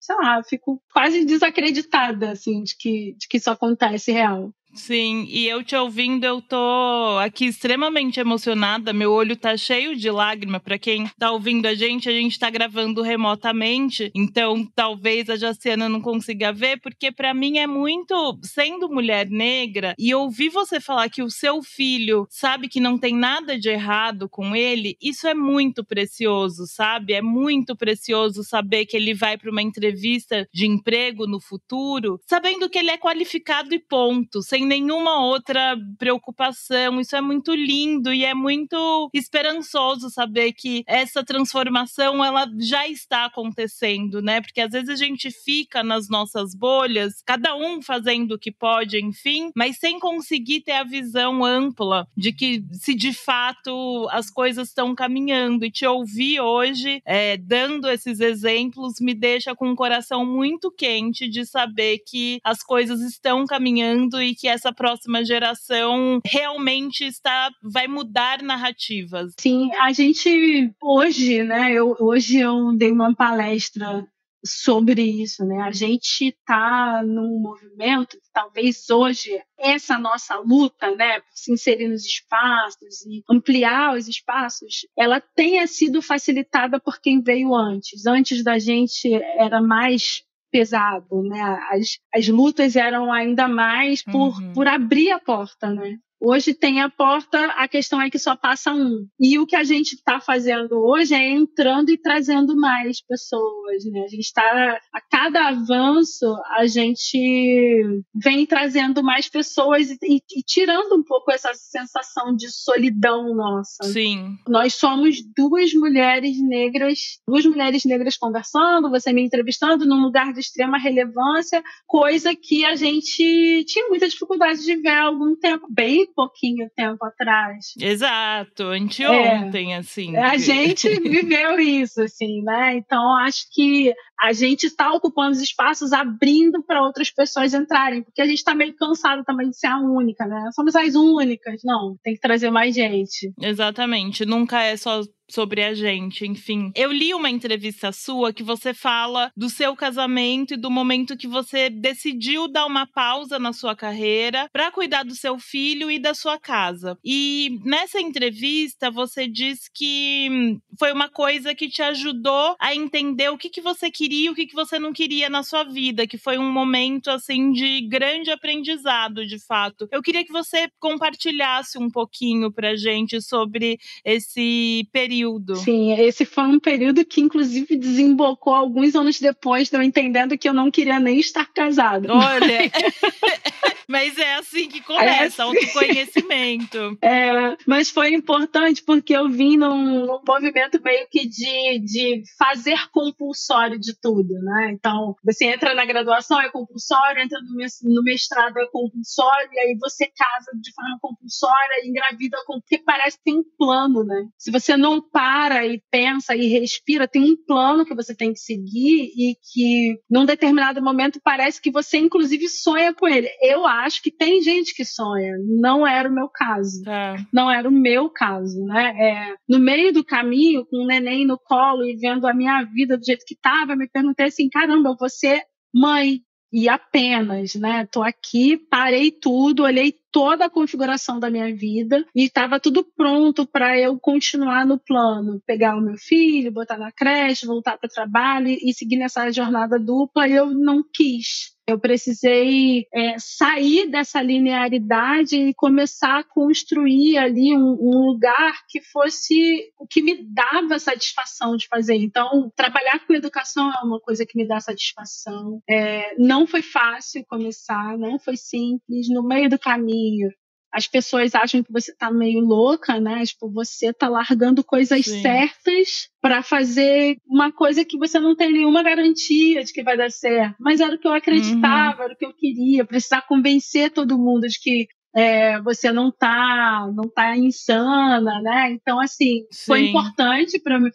sei 0.00 0.16
lá, 0.16 0.42
fico 0.42 0.82
quase 0.92 1.26
desacreditada, 1.26 2.30
assim, 2.30 2.62
de 2.62 2.74
que, 2.76 3.14
de 3.18 3.28
que 3.28 3.36
isso 3.36 3.50
acontece 3.50 4.10
real. 4.10 4.50
Sim, 4.72 5.26
e 5.28 5.48
eu 5.48 5.64
te 5.64 5.74
ouvindo, 5.74 6.24
eu 6.24 6.40
tô 6.40 7.18
aqui 7.20 7.46
extremamente 7.46 8.20
emocionada. 8.20 8.92
Meu 8.92 9.12
olho 9.12 9.36
tá 9.36 9.56
cheio 9.56 9.96
de 9.96 10.08
lágrima. 10.10 10.60
Para 10.60 10.78
quem 10.78 11.06
tá 11.18 11.32
ouvindo 11.32 11.66
a 11.66 11.74
gente, 11.74 12.08
a 12.08 12.12
gente 12.12 12.38
tá 12.38 12.48
gravando 12.48 13.02
remotamente, 13.02 14.10
então 14.14 14.64
talvez 14.74 15.28
a 15.28 15.36
Jaciana 15.36 15.88
não 15.88 16.00
consiga 16.00 16.52
ver, 16.52 16.78
porque 16.80 17.10
para 17.10 17.34
mim 17.34 17.58
é 17.58 17.66
muito, 17.66 18.38
sendo 18.44 18.88
mulher 18.88 19.28
negra, 19.28 19.94
e 19.98 20.14
ouvir 20.14 20.50
você 20.50 20.80
falar 20.80 21.08
que 21.10 21.22
o 21.22 21.30
seu 21.30 21.62
filho 21.62 22.26
sabe 22.30 22.68
que 22.68 22.78
não 22.80 22.96
tem 22.96 23.14
nada 23.14 23.58
de 23.58 23.68
errado 23.68 24.28
com 24.28 24.54
ele, 24.54 24.96
isso 25.02 25.26
é 25.26 25.34
muito 25.34 25.84
precioso, 25.84 26.64
sabe? 26.66 27.12
É 27.12 27.20
muito 27.22 27.74
precioso 27.76 28.44
saber 28.44 28.86
que 28.86 28.96
ele 28.96 29.14
vai 29.14 29.36
para 29.36 29.50
uma 29.50 29.62
entrevista 29.62 30.46
de 30.54 30.66
emprego 30.66 31.26
no 31.26 31.40
futuro, 31.40 32.20
sabendo 32.28 32.70
que 32.70 32.78
ele 32.78 32.90
é 32.90 32.96
qualificado 32.98 33.74
e 33.74 33.78
ponto, 33.80 34.42
sem 34.42 34.59
sem 34.60 34.66
nenhuma 34.66 35.24
outra 35.24 35.76
preocupação. 35.98 37.00
Isso 37.00 37.16
é 37.16 37.20
muito 37.20 37.54
lindo 37.54 38.12
e 38.12 38.24
é 38.24 38.34
muito 38.34 39.08
esperançoso 39.14 40.10
saber 40.10 40.52
que 40.52 40.82
essa 40.86 41.24
transformação 41.24 42.22
ela 42.24 42.46
já 42.58 42.86
está 42.86 43.26
acontecendo, 43.26 44.20
né? 44.20 44.40
Porque 44.40 44.60
às 44.60 44.70
vezes 44.72 44.88
a 44.88 44.96
gente 44.96 45.30
fica 45.30 45.82
nas 45.82 46.08
nossas 46.08 46.54
bolhas, 46.54 47.22
cada 47.24 47.56
um 47.56 47.80
fazendo 47.80 48.32
o 48.32 48.38
que 48.38 48.52
pode, 48.52 48.98
enfim, 49.02 49.50
mas 49.56 49.78
sem 49.78 49.98
conseguir 49.98 50.60
ter 50.60 50.72
a 50.72 50.84
visão 50.84 51.44
ampla 51.44 52.06
de 52.16 52.32
que 52.32 52.62
se 52.72 52.94
de 52.94 53.12
fato 53.12 54.08
as 54.10 54.30
coisas 54.30 54.68
estão 54.68 54.94
caminhando. 54.94 55.64
E 55.64 55.70
te 55.70 55.86
ouvir 55.86 56.40
hoje 56.40 57.00
é, 57.06 57.36
dando 57.36 57.88
esses 57.88 58.20
exemplos 58.20 58.94
me 59.00 59.14
deixa 59.14 59.54
com 59.54 59.70
o 59.70 59.76
coração 59.76 60.26
muito 60.26 60.70
quente 60.70 61.28
de 61.28 61.46
saber 61.46 61.98
que 62.06 62.40
as 62.44 62.62
coisas 62.62 63.00
estão 63.00 63.46
caminhando 63.46 64.20
e 64.20 64.34
que 64.34 64.49
essa 64.50 64.72
próxima 64.72 65.24
geração 65.24 66.20
realmente 66.24 67.04
está 67.04 67.50
vai 67.62 67.86
mudar 67.86 68.42
narrativas. 68.42 69.32
Sim, 69.38 69.70
a 69.80 69.92
gente 69.92 70.72
hoje, 70.82 71.42
né? 71.42 71.72
Eu, 71.72 71.96
hoje 72.00 72.38
eu 72.38 72.76
dei 72.76 72.90
uma 72.90 73.14
palestra 73.14 74.06
sobre 74.44 75.02
isso, 75.02 75.44
né? 75.44 75.60
A 75.62 75.70
gente 75.70 76.28
está 76.28 77.02
num 77.04 77.40
movimento 77.40 78.16
que 78.16 78.30
talvez 78.32 78.88
hoje 78.88 79.40
essa 79.58 79.98
nossa 79.98 80.36
luta, 80.36 80.94
né, 80.94 81.20
por 81.20 81.32
se 81.34 81.52
inserir 81.52 81.88
nos 81.88 82.04
espaços 82.04 83.04
e 83.06 83.22
ampliar 83.28 83.96
os 83.96 84.08
espaços, 84.08 84.86
ela 84.96 85.20
tenha 85.20 85.66
sido 85.66 86.00
facilitada 86.00 86.80
por 86.80 87.00
quem 87.00 87.20
veio 87.20 87.54
antes. 87.54 88.06
Antes 88.06 88.42
da 88.42 88.58
gente 88.58 89.12
era 89.12 89.60
mais 89.60 90.22
pesado, 90.50 91.22
né? 91.22 91.58
As, 91.70 91.98
as 92.14 92.28
lutas 92.28 92.76
eram 92.76 93.12
ainda 93.12 93.48
mais 93.48 94.02
por, 94.02 94.38
uhum. 94.38 94.52
por 94.52 94.66
abrir 94.66 95.10
a 95.10 95.18
porta, 95.18 95.70
né? 95.70 95.96
Hoje 96.20 96.52
tem 96.52 96.82
a 96.82 96.90
porta, 96.90 97.46
a 97.52 97.66
questão 97.66 98.00
é 98.00 98.10
que 98.10 98.18
só 98.18 98.36
passa 98.36 98.72
um. 98.74 99.06
E 99.18 99.38
o 99.38 99.46
que 99.46 99.56
a 99.56 99.64
gente 99.64 99.94
está 99.94 100.20
fazendo 100.20 100.78
hoje 100.78 101.14
é 101.14 101.30
entrando 101.30 101.90
e 101.90 101.96
trazendo 101.96 102.54
mais 102.54 103.02
pessoas. 103.02 103.84
Né? 103.86 104.00
A 104.00 104.08
gente 104.08 104.20
está, 104.20 104.78
a 104.92 105.00
cada 105.00 105.48
avanço, 105.48 106.26
a 106.58 106.66
gente 106.66 108.02
vem 108.14 108.44
trazendo 108.44 109.02
mais 109.02 109.30
pessoas 109.30 109.90
e, 109.90 109.98
e, 110.02 110.16
e, 110.36 110.42
tirando 110.42 110.94
um 110.94 111.02
pouco 111.02 111.32
essa 111.32 111.52
sensação 111.54 112.36
de 112.36 112.50
solidão 112.50 113.34
nossa. 113.34 113.84
Sim. 113.84 114.36
Nós 114.46 114.74
somos 114.74 115.16
duas 115.34 115.72
mulheres 115.72 116.36
negras, 116.42 116.98
duas 117.26 117.46
mulheres 117.46 117.84
negras 117.86 118.18
conversando, 118.18 118.90
você 118.90 119.10
me 119.10 119.22
entrevistando 119.22 119.86
num 119.86 120.02
lugar 120.02 120.34
de 120.34 120.40
extrema 120.40 120.78
relevância, 120.78 121.62
coisa 121.86 122.34
que 122.34 122.64
a 122.66 122.74
gente 122.74 123.64
tinha 123.66 123.88
muita 123.88 124.06
dificuldade 124.06 124.62
de 124.62 124.76
ver 124.76 124.90
há 124.90 125.04
algum 125.04 125.34
tempo, 125.34 125.66
bem 125.70 126.09
pouquinho 126.14 126.68
tempo 126.74 127.04
atrás. 127.04 127.72
Exato, 127.78 128.64
anteontem, 128.64 129.74
é, 129.74 129.78
assim. 129.78 130.16
A 130.16 130.36
gente 130.36 130.88
viveu 131.00 131.58
isso, 131.58 132.02
assim, 132.02 132.42
né? 132.42 132.76
Então, 132.76 133.16
acho 133.16 133.46
que 133.52 133.92
a 134.20 134.32
gente 134.32 134.66
está 134.66 134.92
ocupando 134.92 135.32
os 135.32 135.40
espaços, 135.40 135.92
abrindo 135.92 136.62
para 136.62 136.82
outras 136.82 137.10
pessoas 137.10 137.54
entrarem, 137.54 138.02
porque 138.02 138.20
a 138.20 138.26
gente 138.26 138.38
está 138.38 138.54
meio 138.54 138.74
cansado 138.76 139.24
também 139.24 139.48
de 139.48 139.58
ser 139.58 139.68
a 139.68 139.78
única, 139.78 140.26
né? 140.26 140.50
Somos 140.54 140.76
as 140.76 140.94
únicas, 140.94 141.60
não, 141.64 141.96
tem 142.02 142.14
que 142.14 142.20
trazer 142.20 142.50
mais 142.50 142.74
gente. 142.74 143.32
Exatamente, 143.40 144.26
nunca 144.26 144.62
é 144.62 144.76
só 144.76 145.02
sobre 145.32 145.62
a 145.62 145.74
gente, 145.74 146.26
enfim. 146.26 146.72
Eu 146.74 146.90
li 146.90 147.14
uma 147.14 147.30
entrevista 147.30 147.92
sua 147.92 148.32
que 148.32 148.42
você 148.42 148.74
fala 148.74 149.30
do 149.36 149.48
seu 149.48 149.76
casamento 149.76 150.54
e 150.54 150.56
do 150.56 150.70
momento 150.70 151.16
que 151.16 151.28
você 151.28 151.70
decidiu 151.70 152.48
dar 152.48 152.66
uma 152.66 152.86
pausa 152.86 153.38
na 153.38 153.52
sua 153.52 153.76
carreira 153.76 154.48
para 154.52 154.70
cuidar 154.70 155.04
do 155.04 155.14
seu 155.14 155.38
filho 155.38 155.90
e 155.90 155.98
da 155.98 156.14
sua 156.14 156.38
casa. 156.38 156.98
E 157.04 157.58
nessa 157.64 158.00
entrevista 158.00 158.90
você 158.90 159.28
diz 159.28 159.68
que 159.72 160.58
foi 160.78 160.92
uma 160.92 161.08
coisa 161.08 161.54
que 161.54 161.68
te 161.68 161.82
ajudou 161.82 162.56
a 162.58 162.74
entender 162.74 163.30
o 163.30 163.38
que, 163.38 163.48
que 163.48 163.60
você 163.60 163.90
queria 163.90 164.26
e 164.26 164.30
o 164.30 164.34
que, 164.34 164.46
que 164.46 164.54
você 164.54 164.78
não 164.78 164.92
queria 164.92 165.28
na 165.28 165.42
sua 165.42 165.64
vida, 165.64 166.06
que 166.06 166.18
foi 166.18 166.38
um 166.38 166.50
momento 166.50 167.08
assim 167.10 167.52
de 167.52 167.82
grande 167.82 168.30
aprendizado, 168.30 169.26
de 169.26 169.38
fato. 169.38 169.88
Eu 169.92 170.02
queria 170.02 170.24
que 170.24 170.32
você 170.32 170.68
compartilhasse 170.78 171.78
um 171.78 171.90
pouquinho 171.90 172.52
pra 172.52 172.76
gente 172.76 173.20
sobre 173.22 173.78
esse 174.04 174.88
período 174.92 175.19
período. 175.20 175.56
Sim, 175.56 175.92
esse 175.92 176.24
foi 176.24 176.44
um 176.44 176.58
período 176.58 177.04
que, 177.04 177.20
inclusive, 177.20 177.76
desembocou 177.76 178.54
alguns 178.54 178.94
anos 178.94 179.20
depois 179.20 179.68
de 179.68 179.76
eu 179.76 179.82
entendendo 179.82 180.38
que 180.38 180.48
eu 180.48 180.54
não 180.54 180.70
queria 180.70 180.98
nem 180.98 181.18
estar 181.18 181.46
casada. 181.52 182.12
Olha. 182.12 182.70
Mas 183.90 184.16
é 184.16 184.36
assim 184.36 184.68
que 184.68 184.80
começa, 184.80 185.10
é 185.10 185.26
assim. 185.26 185.42
autoconhecimento. 185.42 186.70
É, 187.02 187.56
mas 187.66 187.90
foi 187.90 188.12
importante 188.14 188.82
porque 188.84 189.16
eu 189.16 189.28
vim 189.28 189.56
num, 189.56 190.06
num, 190.06 190.20
movimento 190.26 190.80
meio 190.82 191.06
que 191.10 191.26
de, 191.26 191.80
de 191.80 192.22
fazer 192.38 192.76
compulsório 192.92 193.80
de 193.80 193.98
tudo, 194.00 194.34
né? 194.34 194.70
Então, 194.72 195.16
você 195.24 195.46
entra 195.46 195.74
na 195.74 195.84
graduação, 195.84 196.40
é 196.40 196.50
compulsório, 196.50 197.22
entra 197.22 197.38
no 197.82 198.02
mestrado, 198.02 198.58
é 198.58 198.66
compulsório, 198.66 199.48
e 199.52 199.58
aí 199.58 199.76
você 199.80 200.06
casa 200.06 200.50
de 200.60 200.72
forma 200.72 200.98
compulsória, 201.00 201.86
engravida, 201.86 202.36
porque 202.46 202.78
parece 202.78 203.16
que 203.16 203.24
tem 203.24 203.38
um 203.38 203.44
plano, 203.58 204.04
né? 204.04 204.26
Se 204.38 204.50
você 204.50 204.76
não 204.76 205.00
para 205.00 205.66
e 205.66 205.82
pensa 205.90 206.36
e 206.36 206.46
respira, 206.46 207.08
tem 207.08 207.22
um 207.22 207.36
plano 207.46 207.84
que 207.84 207.94
você 207.94 208.14
tem 208.14 208.32
que 208.32 208.40
seguir 208.40 209.10
e 209.16 209.36
que, 209.52 209.98
num 210.08 210.26
determinado 210.26 210.82
momento, 210.82 211.20
parece 211.24 211.60
que 211.60 211.70
você, 211.70 211.98
inclusive, 211.98 212.48
sonha 212.48 212.94
com 212.94 213.08
ele. 213.08 213.28
Eu 213.40 213.66
acho 213.66 213.79
acho 213.84 214.02
que 214.02 214.10
tem 214.10 214.40
gente 214.42 214.74
que 214.74 214.84
sonha. 214.84 215.34
Não 215.60 215.86
era 215.86 216.08
o 216.08 216.12
meu 216.12 216.28
caso. 216.28 216.82
É. 216.88 217.16
Não 217.32 217.50
era 217.50 217.68
o 217.68 217.72
meu 217.72 218.10
caso, 218.10 218.64
né? 218.64 218.94
É, 218.98 219.34
no 219.48 219.58
meio 219.58 219.92
do 219.92 220.04
caminho, 220.04 220.66
com 220.66 220.84
o 220.84 220.86
neném 220.86 221.26
no 221.26 221.38
colo 221.38 221.84
e 221.84 221.96
vendo 221.96 222.26
a 222.26 222.34
minha 222.34 222.62
vida 222.64 222.96
do 222.96 223.04
jeito 223.04 223.24
que 223.26 223.34
estava, 223.34 223.76
me 223.76 223.88
perguntei 223.88 224.26
assim: 224.26 224.48
caramba, 224.48 224.96
você 224.98 225.42
mãe, 225.74 226.20
e 226.52 226.68
apenas, 226.68 227.54
né? 227.54 227.86
Tô 227.86 228.02
aqui, 228.02 228.56
parei 228.56 229.10
tudo, 229.12 229.62
olhei 229.62 229.94
toda 230.10 230.46
a 230.46 230.50
configuração 230.50 231.20
da 231.20 231.30
minha 231.30 231.54
vida 231.54 232.04
e 232.14 232.24
estava 232.24 232.58
tudo 232.58 232.84
pronto 232.96 233.46
para 233.46 233.78
eu 233.78 233.98
continuar 234.00 234.66
no 234.66 234.78
plano, 234.78 235.40
pegar 235.46 235.76
o 235.76 235.80
meu 235.80 235.96
filho, 235.96 236.50
botar 236.50 236.76
na 236.76 236.90
creche, 236.90 237.46
voltar 237.46 237.78
para 237.78 237.86
o 237.86 237.90
trabalho 237.90 238.48
e 238.48 238.74
seguir 238.74 238.96
nessa 238.96 239.30
jornada 239.30 239.78
dupla. 239.78 240.26
E 240.26 240.32
eu 240.32 240.50
não 240.50 240.82
quis. 240.92 241.52
Eu 241.70 241.78
precisei 241.78 242.86
é, 242.92 243.16
sair 243.18 243.88
dessa 243.88 244.20
linearidade 244.20 245.36
e 245.36 245.54
começar 245.54 246.18
a 246.18 246.24
construir 246.24 247.16
ali 247.16 247.56
um, 247.56 247.78
um, 247.80 248.06
lugar 248.06 248.66
que 248.68 248.80
fosse 248.80 249.72
o 249.78 249.86
que 249.86 250.02
me 250.02 250.26
dava 250.26 250.78
satisfação 250.78 251.56
de 251.56 251.68
fazer. 251.68 251.94
Então, 251.94 252.50
trabalhar 252.56 253.06
com 253.06 253.14
educação 253.14 253.70
é 253.70 253.84
uma 253.84 254.00
coisa 254.00 254.26
que 254.26 254.36
me 254.36 254.46
dá 254.46 254.58
satisfação. 254.58 255.62
É, 255.68 256.14
não 256.18 256.46
foi 256.46 256.62
fácil 256.62 257.24
começar, 257.26 257.96
não 257.96 258.18
foi 258.18 258.36
simples. 258.36 259.08
No 259.08 259.22
meio 259.22 259.48
do 259.48 259.58
caminho, 259.58 260.28
as 260.72 260.86
pessoas 260.86 261.34
acham 261.34 261.62
que 261.62 261.72
você 261.72 261.94
tá 261.94 262.10
meio 262.10 262.40
louca, 262.40 263.00
né? 263.00 263.24
Tipo, 263.24 263.50
você 263.50 263.92
tá 263.92 264.08
largando 264.08 264.62
coisas 264.62 265.04
Sim. 265.04 265.22
certas 265.22 266.08
para 266.20 266.42
fazer 266.42 267.16
uma 267.26 267.50
coisa 267.50 267.84
que 267.84 267.98
você 267.98 268.18
não 268.20 268.36
tem 268.36 268.52
nenhuma 268.52 268.82
garantia 268.82 269.64
de 269.64 269.72
que 269.72 269.82
vai 269.82 269.96
dar 269.96 270.10
certo. 270.10 270.56
Mas 270.60 270.80
era 270.80 270.94
o 270.94 270.98
que 270.98 271.08
eu 271.08 271.12
acreditava, 271.12 271.98
uhum. 271.98 272.04
era 272.04 272.14
o 272.14 272.16
que 272.16 272.26
eu 272.26 272.32
queria, 272.32 272.84
precisar 272.84 273.22
convencer 273.22 273.90
todo 273.90 274.18
mundo 274.18 274.46
de 274.46 274.58
que 274.60 274.86
é, 275.14 275.60
você 275.62 275.90
não 275.90 276.12
tá 276.12 276.88
não 276.94 277.08
tá 277.08 277.36
insana, 277.36 278.40
né? 278.40 278.70
Então 278.70 279.00
assim 279.00 279.44
Sim. 279.50 279.66
foi 279.66 279.88
importante 279.88 280.60
para 280.60 280.78
me 280.78 280.90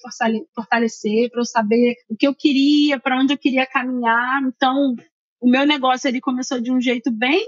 fortalecer, 0.55 1.29
para 1.29 1.41
eu 1.41 1.45
saber 1.45 1.95
o 2.09 2.15
que 2.15 2.27
eu 2.27 2.33
queria, 2.33 2.99
para 2.99 3.19
onde 3.19 3.33
eu 3.33 3.37
queria 3.37 3.65
caminhar. 3.65 4.41
Então 4.43 4.95
o 5.41 5.49
meu 5.49 5.65
negócio 5.65 6.07
ele 6.07 6.21
começou 6.21 6.59
de 6.61 6.71
um 6.71 6.79
jeito 6.79 7.11
bem, 7.11 7.45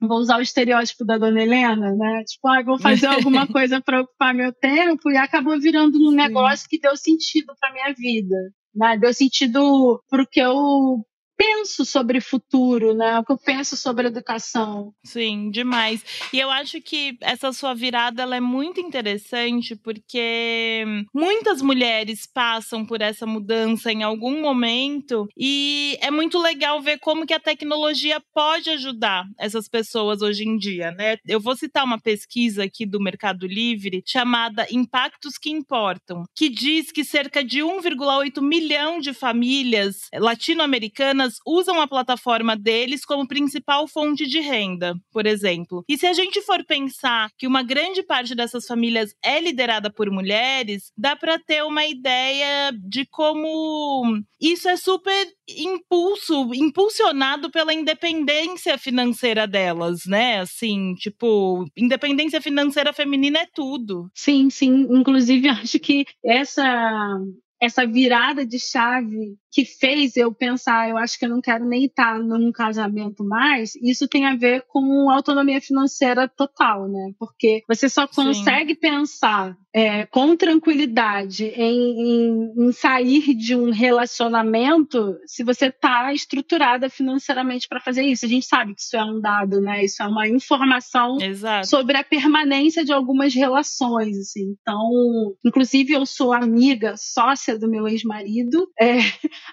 vou 0.00 0.18
usar 0.18 0.38
o 0.38 0.42
estereótipo 0.42 1.04
da 1.04 1.18
dona 1.18 1.42
Helena, 1.42 1.94
né? 1.94 2.22
Tipo, 2.24 2.48
ah, 2.48 2.62
vou 2.62 2.78
fazer 2.78 3.06
alguma 3.06 3.46
coisa 3.50 3.80
para 3.80 4.02
ocupar 4.02 4.34
meu 4.34 4.52
tempo 4.52 5.10
e 5.10 5.16
acabou 5.16 5.58
virando 5.58 5.98
um 5.98 6.12
negócio 6.12 6.68
que 6.68 6.78
deu 6.78 6.96
sentido 6.96 7.52
para 7.58 7.72
minha 7.72 7.92
vida. 7.94 8.36
Né? 8.74 8.98
Deu 8.98 9.12
sentido 9.12 10.02
porque 10.08 10.40
eu 10.40 11.04
penso 11.44 11.84
sobre 11.84 12.20
futuro, 12.20 12.94
né? 12.94 13.18
O 13.18 13.24
que 13.24 13.32
eu 13.32 13.38
penso 13.38 13.76
sobre 13.76 14.06
educação. 14.06 14.92
Sim, 15.04 15.50
demais. 15.50 16.02
E 16.32 16.40
eu 16.40 16.50
acho 16.50 16.80
que 16.80 17.16
essa 17.20 17.52
sua 17.52 17.74
virada 17.74 18.22
ela 18.22 18.36
é 18.36 18.40
muito 18.40 18.80
interessante 18.80 19.76
porque 19.76 20.84
muitas 21.14 21.60
mulheres 21.60 22.26
passam 22.26 22.84
por 22.84 23.02
essa 23.02 23.26
mudança 23.26 23.92
em 23.92 24.02
algum 24.02 24.40
momento 24.40 25.26
e 25.36 25.98
é 26.00 26.10
muito 26.10 26.38
legal 26.38 26.80
ver 26.80 26.98
como 26.98 27.26
que 27.26 27.34
a 27.34 27.40
tecnologia 27.40 28.22
pode 28.32 28.70
ajudar 28.70 29.24
essas 29.38 29.68
pessoas 29.68 30.22
hoje 30.22 30.44
em 30.44 30.56
dia, 30.56 30.90
né? 30.92 31.16
Eu 31.26 31.40
vou 31.40 31.56
citar 31.56 31.84
uma 31.84 32.00
pesquisa 32.00 32.64
aqui 32.64 32.86
do 32.86 33.00
Mercado 33.00 33.46
Livre 33.46 34.02
chamada 34.06 34.66
Impactos 34.70 35.36
que 35.36 35.50
Importam, 35.50 36.24
que 36.34 36.48
diz 36.48 36.90
que 36.90 37.04
cerca 37.04 37.44
de 37.44 37.60
1,8 37.60 38.40
milhão 38.40 38.98
de 38.98 39.12
famílias 39.12 40.08
latino-americanas 40.14 41.33
usam 41.46 41.80
a 41.80 41.86
plataforma 41.86 42.56
deles 42.56 43.04
como 43.04 43.26
principal 43.26 43.86
fonte 43.86 44.26
de 44.26 44.40
renda, 44.40 44.94
por 45.12 45.26
exemplo. 45.26 45.84
E 45.88 45.96
se 45.96 46.06
a 46.06 46.12
gente 46.12 46.40
for 46.42 46.64
pensar 46.64 47.30
que 47.38 47.46
uma 47.46 47.62
grande 47.62 48.02
parte 48.02 48.34
dessas 48.34 48.66
famílias 48.66 49.14
é 49.22 49.40
liderada 49.40 49.92
por 49.92 50.10
mulheres, 50.10 50.92
dá 50.96 51.16
para 51.16 51.38
ter 51.38 51.62
uma 51.64 51.86
ideia 51.86 52.72
de 52.72 53.06
como 53.06 54.22
isso 54.40 54.68
é 54.68 54.76
super 54.76 55.26
impulso, 55.48 56.52
impulsionado 56.54 57.50
pela 57.50 57.72
independência 57.72 58.76
financeira 58.78 59.46
delas, 59.46 60.06
né? 60.06 60.40
Assim, 60.40 60.94
tipo, 60.94 61.64
independência 61.76 62.40
financeira 62.40 62.92
feminina 62.92 63.40
é 63.40 63.48
tudo. 63.54 64.10
Sim, 64.14 64.50
sim. 64.50 64.86
Inclusive, 64.90 65.48
acho 65.48 65.78
que 65.78 66.04
essa 66.24 67.18
essa 67.60 67.86
virada 67.86 68.44
de 68.46 68.58
chave 68.58 69.36
que 69.54 69.64
fez 69.64 70.16
eu 70.16 70.34
pensar, 70.34 70.90
eu 70.90 70.98
acho 70.98 71.16
que 71.16 71.24
eu 71.24 71.28
não 71.28 71.40
quero 71.40 71.64
nem 71.64 71.84
estar 71.84 72.18
num 72.18 72.50
casamento 72.50 73.22
mais, 73.22 73.76
isso 73.76 74.08
tem 74.08 74.26
a 74.26 74.34
ver 74.34 74.64
com 74.66 75.08
autonomia 75.08 75.60
financeira 75.60 76.26
total, 76.26 76.88
né? 76.88 77.12
Porque 77.16 77.62
você 77.68 77.88
só 77.88 78.08
consegue 78.08 78.74
Sim. 78.74 78.80
pensar 78.80 79.56
é, 79.72 80.06
com 80.06 80.36
tranquilidade 80.36 81.46
em, 81.46 82.00
em, 82.00 82.52
em, 82.66 82.72
sair 82.72 83.34
de 83.34 83.56
um 83.56 83.72
relacionamento 83.72 85.18
se 85.26 85.42
você 85.42 85.66
está 85.66 86.12
estruturada 86.12 86.88
financeiramente 86.88 87.68
para 87.68 87.80
fazer 87.80 88.02
isso. 88.04 88.24
A 88.24 88.28
gente 88.28 88.46
sabe 88.46 88.74
que 88.74 88.80
isso 88.80 88.96
é 88.96 89.04
um 89.04 89.20
dado, 89.20 89.60
né? 89.60 89.84
Isso 89.84 90.00
é 90.00 90.06
uma 90.06 90.28
informação 90.28 91.18
Exato. 91.20 91.68
sobre 91.68 91.96
a 91.96 92.04
permanência 92.04 92.84
de 92.84 92.92
algumas 92.92 93.34
relações, 93.34 94.16
assim. 94.18 94.54
Então, 94.60 95.34
inclusive 95.44 95.92
eu 95.92 96.06
sou 96.06 96.32
amiga, 96.32 96.94
sócia 96.96 97.58
do 97.58 97.68
meu 97.68 97.88
ex-marido. 97.88 98.68
É, 98.80 98.98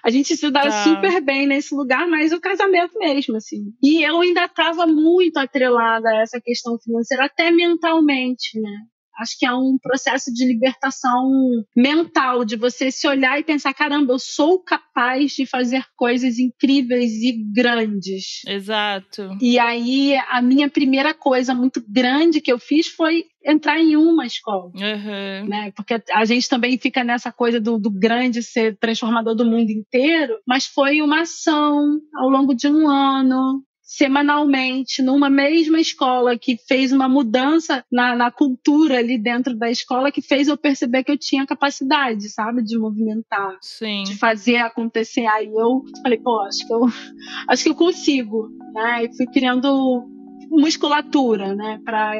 a 0.04 0.10
gente 0.10 0.36
se 0.36 0.50
dá 0.50 0.62
tá. 0.62 0.84
super 0.84 1.20
bem 1.20 1.46
nesse 1.46 1.74
lugar, 1.74 2.06
mas 2.08 2.32
o 2.32 2.40
casamento 2.40 2.98
mesmo, 2.98 3.36
assim. 3.36 3.72
E 3.82 4.02
eu 4.02 4.20
ainda 4.20 4.44
estava 4.44 4.86
muito 4.86 5.36
atrelada 5.38 6.08
a 6.08 6.22
essa 6.22 6.40
questão 6.40 6.78
financeira, 6.78 7.26
até 7.26 7.50
mentalmente, 7.50 8.60
né? 8.60 8.78
Acho 9.18 9.38
que 9.38 9.46
é 9.46 9.52
um 9.52 9.76
processo 9.80 10.32
de 10.32 10.46
libertação 10.46 11.30
mental, 11.76 12.44
de 12.44 12.56
você 12.56 12.90
se 12.90 13.06
olhar 13.06 13.38
e 13.38 13.44
pensar: 13.44 13.74
caramba, 13.74 14.12
eu 14.12 14.18
sou 14.18 14.62
capaz 14.62 15.32
de 15.32 15.46
fazer 15.46 15.84
coisas 15.96 16.38
incríveis 16.38 17.12
e 17.22 17.32
grandes. 17.54 18.42
Exato. 18.46 19.36
E 19.40 19.58
aí, 19.58 20.16
a 20.28 20.40
minha 20.40 20.68
primeira 20.68 21.12
coisa 21.14 21.54
muito 21.54 21.82
grande 21.86 22.40
que 22.40 22.52
eu 22.52 22.58
fiz 22.58 22.88
foi 22.88 23.24
entrar 23.44 23.78
em 23.78 23.96
uma 23.96 24.24
escola. 24.24 24.70
Uhum. 24.74 25.48
Né? 25.48 25.72
Porque 25.76 26.00
a 26.12 26.24
gente 26.24 26.48
também 26.48 26.78
fica 26.78 27.02
nessa 27.04 27.32
coisa 27.32 27.60
do, 27.60 27.78
do, 27.78 27.90
grande 27.90 28.42
ser 28.42 28.76
transformador 28.78 29.34
do 29.34 29.44
mundo 29.44 29.70
inteiro, 29.70 30.38
mas 30.46 30.66
foi 30.66 31.02
uma 31.02 31.22
ação 31.22 31.98
ao 32.14 32.28
longo 32.28 32.54
de 32.54 32.68
um 32.68 32.88
ano, 32.88 33.62
semanalmente 33.92 35.02
numa 35.02 35.28
mesma 35.28 35.78
escola 35.78 36.38
que 36.38 36.56
fez 36.56 36.92
uma 36.92 37.06
mudança 37.06 37.84
na, 37.92 38.16
na, 38.16 38.30
cultura 38.30 38.98
ali 38.98 39.18
dentro 39.18 39.54
da 39.54 39.70
escola 39.70 40.10
que 40.10 40.22
fez 40.22 40.48
eu 40.48 40.56
perceber 40.56 41.04
que 41.04 41.12
eu 41.12 41.18
tinha 41.18 41.46
capacidade, 41.46 42.30
sabe, 42.30 42.62
de 42.62 42.78
movimentar, 42.78 43.58
Sim. 43.60 44.04
de 44.04 44.16
fazer 44.16 44.56
acontecer. 44.56 45.26
Aí 45.26 45.46
eu 45.46 45.82
falei, 46.02 46.18
pô, 46.18 46.40
acho 46.40 46.66
que 46.66 46.72
eu 46.72 46.86
acho 47.46 47.64
que 47.64 47.68
eu 47.68 47.74
consigo, 47.74 48.48
né? 48.72 49.04
E 49.04 49.14
fui 49.14 49.26
criando 49.26 50.08
musculatura, 50.50 51.54
né, 51.54 51.78
para 51.84 52.18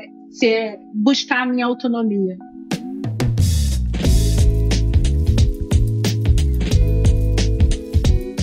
buscar 0.95 1.43
a 1.43 1.47
minha 1.47 1.65
autonomia. 1.65 2.37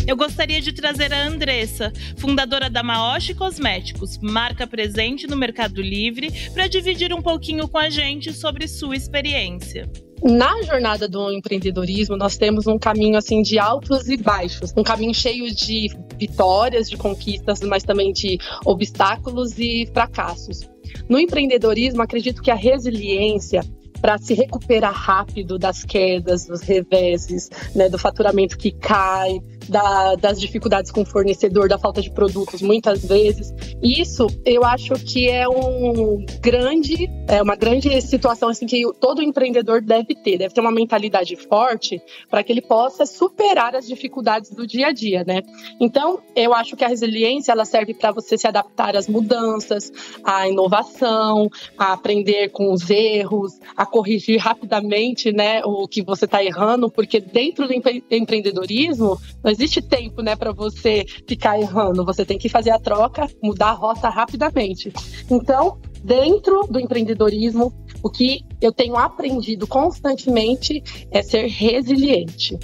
Eu 0.10 0.16
gostaria 0.18 0.60
de 0.60 0.74
trazer 0.74 1.14
a 1.14 1.28
Andressa, 1.28 1.94
fundadora 2.18 2.68
da 2.68 2.82
Maoshi 2.82 3.36
Cosméticos, 3.36 4.18
marca 4.18 4.66
presente 4.66 5.28
no 5.28 5.38
Mercado 5.38 5.84
Livre, 5.84 6.50
para 6.52 6.68
dividir 6.68 7.14
um 7.14 7.22
pouquinho 7.22 7.68
com 7.68 7.78
a 7.78 7.92
gente 7.92 8.34
sobre 8.34 8.68
sua 8.68 8.96
experiência. 8.96 9.88
Na 10.24 10.64
jornada 10.64 11.08
do 11.08 11.32
empreendedorismo, 11.32 12.18
nós 12.18 12.38
temos 12.38 12.66
um 12.66 12.80
caminho 12.80 13.18
assim 13.18 13.44
de 13.44 13.60
altos 13.60 14.10
e 14.10 14.18
baixos, 14.18 14.74
um 14.76 14.82
caminho 14.82 15.14
cheio 15.14 15.54
de 15.54 15.96
vitórias, 16.18 16.90
de 16.90 16.98
conquistas, 16.98 17.62
mas 17.62 17.84
também 17.84 18.12
de 18.12 18.40
obstáculos 18.66 19.60
e 19.60 19.88
fracassos. 19.94 20.68
No 21.08 21.20
empreendedorismo, 21.20 22.02
acredito 22.02 22.42
que 22.42 22.50
a 22.50 22.56
resiliência 22.56 23.62
para 24.02 24.18
se 24.18 24.34
recuperar 24.34 24.94
rápido 24.94 25.60
das 25.60 25.84
quedas, 25.84 26.46
dos 26.46 26.62
reveses, 26.62 27.50
né, 27.76 27.90
do 27.90 27.98
faturamento 27.98 28.58
que 28.58 28.72
cai, 28.72 29.40
da, 29.68 30.16
das 30.16 30.40
dificuldades 30.40 30.92
com 30.92 31.02
o 31.02 31.06
fornecedor, 31.06 31.68
da 31.68 31.78
falta 31.78 32.02
de 32.02 32.12
produtos, 32.12 32.62
muitas 32.62 33.06
vezes. 33.06 33.54
Isso 33.82 34.28
eu 34.46 34.64
acho 34.64 34.94
que 34.96 35.30
é 35.30 35.48
um 35.48 36.26
grande, 36.42 37.10
é 37.28 37.42
uma 37.42 37.56
grande 37.56 38.02
situação 38.02 38.50
assim 38.50 38.66
que 38.66 38.84
todo 39.00 39.22
empreendedor 39.22 39.82
deve 39.82 40.16
ter, 40.16 40.38
deve 40.38 40.54
ter 40.54 40.62
uma 40.62 40.72
mentalidade 40.72 41.36
forte 41.36 42.02
para 42.30 42.44
que 42.44 42.52
ele 42.52 42.62
possa 42.62 43.06
superar 43.06 43.76
as 43.76 43.88
dificuldades 43.88 44.52
do 44.52 44.66
dia 44.66 44.88
a 44.88 44.92
dia, 44.92 45.24
né? 45.26 45.42
Então, 45.80 46.20
eu 46.36 46.54
acho 46.54 46.76
que 46.76 46.84
a 46.84 46.88
resiliência 46.88 47.52
ela 47.52 47.66
serve 47.66 47.94
para 47.94 48.12
você 48.12 48.38
se 48.38 48.48
adaptar 48.48 48.96
às 48.96 49.08
mudanças, 49.08 49.92
à 50.24 50.48
inovação, 50.48 51.50
a 51.78 51.94
aprender 51.94 52.50
com 52.50 52.72
os 52.72 52.90
erros, 52.90 53.60
a 53.76 53.86
corrigir 53.86 54.40
rapidamente, 54.40 55.32
né, 55.32 55.62
o 55.64 55.88
que 55.88 56.02
você 56.02 56.26
está 56.26 56.44
errando, 56.44 56.90
porque 56.90 57.20
dentro 57.20 57.68
do 57.68 57.74
empreendedorismo 58.12 59.20
não 59.44 59.52
existe 59.60 59.82
tempo, 59.82 60.22
né, 60.22 60.36
para 60.36 60.54
você 60.54 61.06
ficar 61.28 61.60
errando. 61.60 62.06
Você 62.06 62.26
tem 62.26 62.38
que 62.38 62.48
fazer 62.48 62.72
a 62.72 62.80
troca, 62.80 63.28
mudar 63.44 63.72
a 63.72 63.74
rota 63.74 64.08
rapidamente. 64.08 64.92
Então, 65.30 65.78
dentro 66.02 66.62
do 66.70 66.80
empreendedorismo, 66.80 67.74
o 68.02 68.10
que 68.10 68.40
eu 68.62 68.72
tenho 68.72 68.96
aprendido 68.96 69.68
constantemente 69.68 70.82
é 71.12 71.22
ser 71.22 71.48
resiliente. 71.48 72.58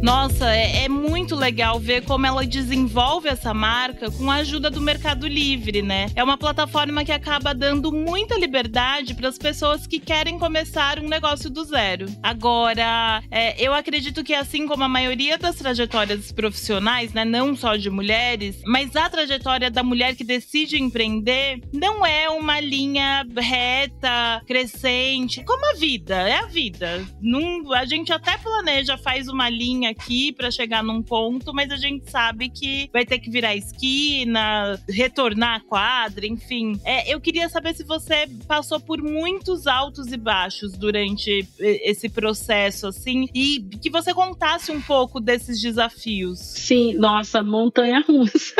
Nossa, 0.00 0.54
é, 0.54 0.84
é, 0.84 0.88
muito 0.88 1.34
legal 1.34 1.80
ver 1.80 2.04
como 2.04 2.24
ela 2.24 2.46
desenvolve 2.46 3.28
essa 3.28 3.52
marca 3.52 4.08
com 4.12 4.30
a 4.30 4.36
ajuda 4.36 4.70
do 4.70 4.80
Mercado 4.80 5.26
Livre, 5.26 5.82
né? 5.82 6.06
É 6.14 6.22
uma 6.22 6.38
plataforma 6.38 7.04
que 7.04 7.10
acaba 7.10 7.52
dando 7.52 7.90
muita 7.90 8.38
liberdade 8.38 9.12
para 9.14 9.28
as 9.28 9.36
pessoas 9.36 9.88
que 9.88 9.98
querem 9.98 10.38
começar 10.38 11.00
um 11.00 11.08
negócio 11.08 11.50
do 11.50 11.64
zero. 11.64 12.06
Agora, 12.22 13.22
é, 13.28 13.60
eu 13.60 13.74
acredito 13.74 14.22
que 14.22 14.34
assim 14.34 14.68
como 14.68 14.84
a 14.84 14.88
maioria 14.88 15.36
das 15.36 15.56
trajetórias 15.56 16.30
profissionais, 16.30 17.12
né, 17.12 17.24
não 17.24 17.56
só 17.56 17.74
de 17.74 17.90
mulheres, 17.90 18.62
mas 18.64 18.94
a 18.94 19.10
trajetória 19.10 19.68
da 19.68 19.82
mulher 19.82 20.14
que 20.14 20.22
decide 20.22 20.80
empreender 20.80 21.60
não 21.72 22.06
é 22.06 22.30
uma 22.30 22.60
linha 22.60 23.26
reta, 23.36 24.42
crescente, 24.46 25.42
como 25.44 25.72
a 25.72 25.74
vida, 25.74 26.14
é 26.28 26.36
a 26.36 26.46
vida. 26.46 27.04
Num, 27.20 27.72
a 27.72 27.84
gente 27.84 28.12
até 28.12 28.38
planeja, 28.38 28.96
faz 28.96 29.26
uma 29.26 29.50
linha 29.50 29.87
aqui 29.88 30.32
para 30.32 30.50
chegar 30.50 30.82
num 30.82 31.02
ponto, 31.02 31.52
mas 31.52 31.70
a 31.70 31.76
gente 31.76 32.10
sabe 32.10 32.48
que 32.48 32.88
vai 32.92 33.04
ter 33.04 33.18
que 33.18 33.30
virar 33.30 33.56
esquina, 33.56 34.78
retornar 34.88 35.56
a 35.56 35.60
quadra, 35.60 36.26
enfim. 36.26 36.78
É, 36.84 37.12
eu 37.12 37.20
queria 37.20 37.48
saber 37.48 37.74
se 37.74 37.84
você 37.84 38.28
passou 38.46 38.80
por 38.80 39.02
muitos 39.02 39.66
altos 39.66 40.12
e 40.12 40.16
baixos 40.16 40.72
durante 40.72 41.46
esse 41.58 42.08
processo, 42.08 42.88
assim, 42.88 43.28
e 43.34 43.60
que 43.80 43.90
você 43.90 44.14
contasse 44.14 44.70
um 44.70 44.80
pouco 44.80 45.20
desses 45.20 45.60
desafios. 45.60 46.38
Sim, 46.38 46.94
nossa, 46.94 47.42
montanha 47.42 48.04
russa. 48.06 48.54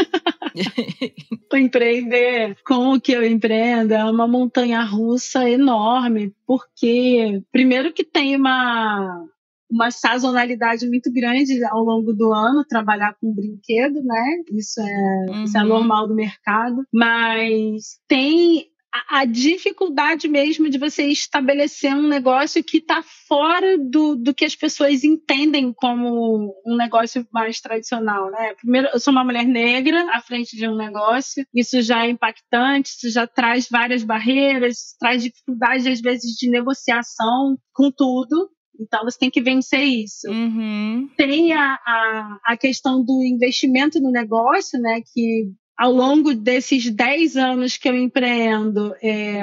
empreender 1.59 2.57
com 2.65 2.95
o 2.95 3.01
que 3.01 3.13
eu 3.13 3.25
empreendo 3.25 3.93
é 3.93 4.05
uma 4.05 4.27
montanha 4.27 4.83
russa 4.83 5.49
enorme, 5.49 6.33
porque 6.47 7.43
primeiro 7.53 7.93
que 7.93 8.05
tem 8.05 8.37
uma 8.37 9.25
uma 9.71 9.91
sazonalidade 9.91 10.89
muito 10.89 11.13
grande 11.13 11.63
ao 11.65 11.83
longo 11.83 12.13
do 12.13 12.33
ano, 12.33 12.65
trabalhar 12.65 13.15
com 13.21 13.35
brinquedo, 13.35 14.03
né? 14.03 14.43
Isso 14.53 14.81
é, 14.81 15.27
uhum. 15.31 15.45
isso 15.45 15.59
é 15.59 15.63
uhum. 15.63 15.69
normal 15.69 16.09
do 16.09 16.15
mercado. 16.15 16.85
Mas 16.93 18.01
tem 18.09 18.67
a, 19.09 19.25
dificuldade 19.25 20.29
mesmo 20.29 20.69
de 20.69 20.79
você 20.79 21.05
estabelecer 21.05 21.95
um 21.95 22.09
negócio 22.09 22.63
que 22.65 22.79
está 22.79 23.03
fora 23.27 23.77
do, 23.79 24.17
do 24.17 24.35
que 24.35 24.45
as 24.45 24.55
pessoas 24.55 25.05
entendem 25.05 25.73
como 25.73 26.55
um 26.67 26.77
negócio 26.77 27.27
mais 27.33 27.61
tradicional, 27.61 28.31
né? 28.31 28.55
Primeiro, 28.55 28.89
eu 28.93 29.01
sou 29.01 29.13
uma 29.13 29.25
mulher 29.25 29.45
negra 29.45 30.09
à 30.13 30.21
frente 30.21 30.57
de 30.57 30.67
um 30.67 30.77
negócio, 30.77 31.45
isso 31.55 31.81
já 31.83 32.07
é 32.07 32.11
impactante, 32.11 32.91
isso 32.91 33.11
já 33.11 33.27
traz 33.27 33.69
várias 33.69 34.03
barreiras, 34.03 34.97
traz 34.99 35.23
dificuldade 35.23 35.89
às 35.89 36.01
vezes 36.01 36.33
de 36.33 36.49
negociação 36.49 37.57
com 37.73 37.91
tudo, 37.91 38.51
então 38.79 39.05
você 39.05 39.19
tem 39.19 39.31
que 39.31 39.41
vencer 39.41 39.83
isso. 39.83 40.29
Uhum. 40.29 41.09
Tem 41.17 41.53
a, 41.53 41.75
a, 41.75 42.39
a 42.45 42.57
questão 42.57 43.05
do 43.05 43.23
investimento 43.25 44.01
no 44.01 44.11
negócio, 44.11 44.81
né? 44.81 45.03
Que 45.13 45.51
ao 45.77 45.93
longo 45.93 46.35
desses 46.35 46.91
10 46.91 47.37
anos 47.37 47.77
que 47.77 47.89
eu 47.89 47.97
empreendo, 47.97 48.95
é, 49.03 49.43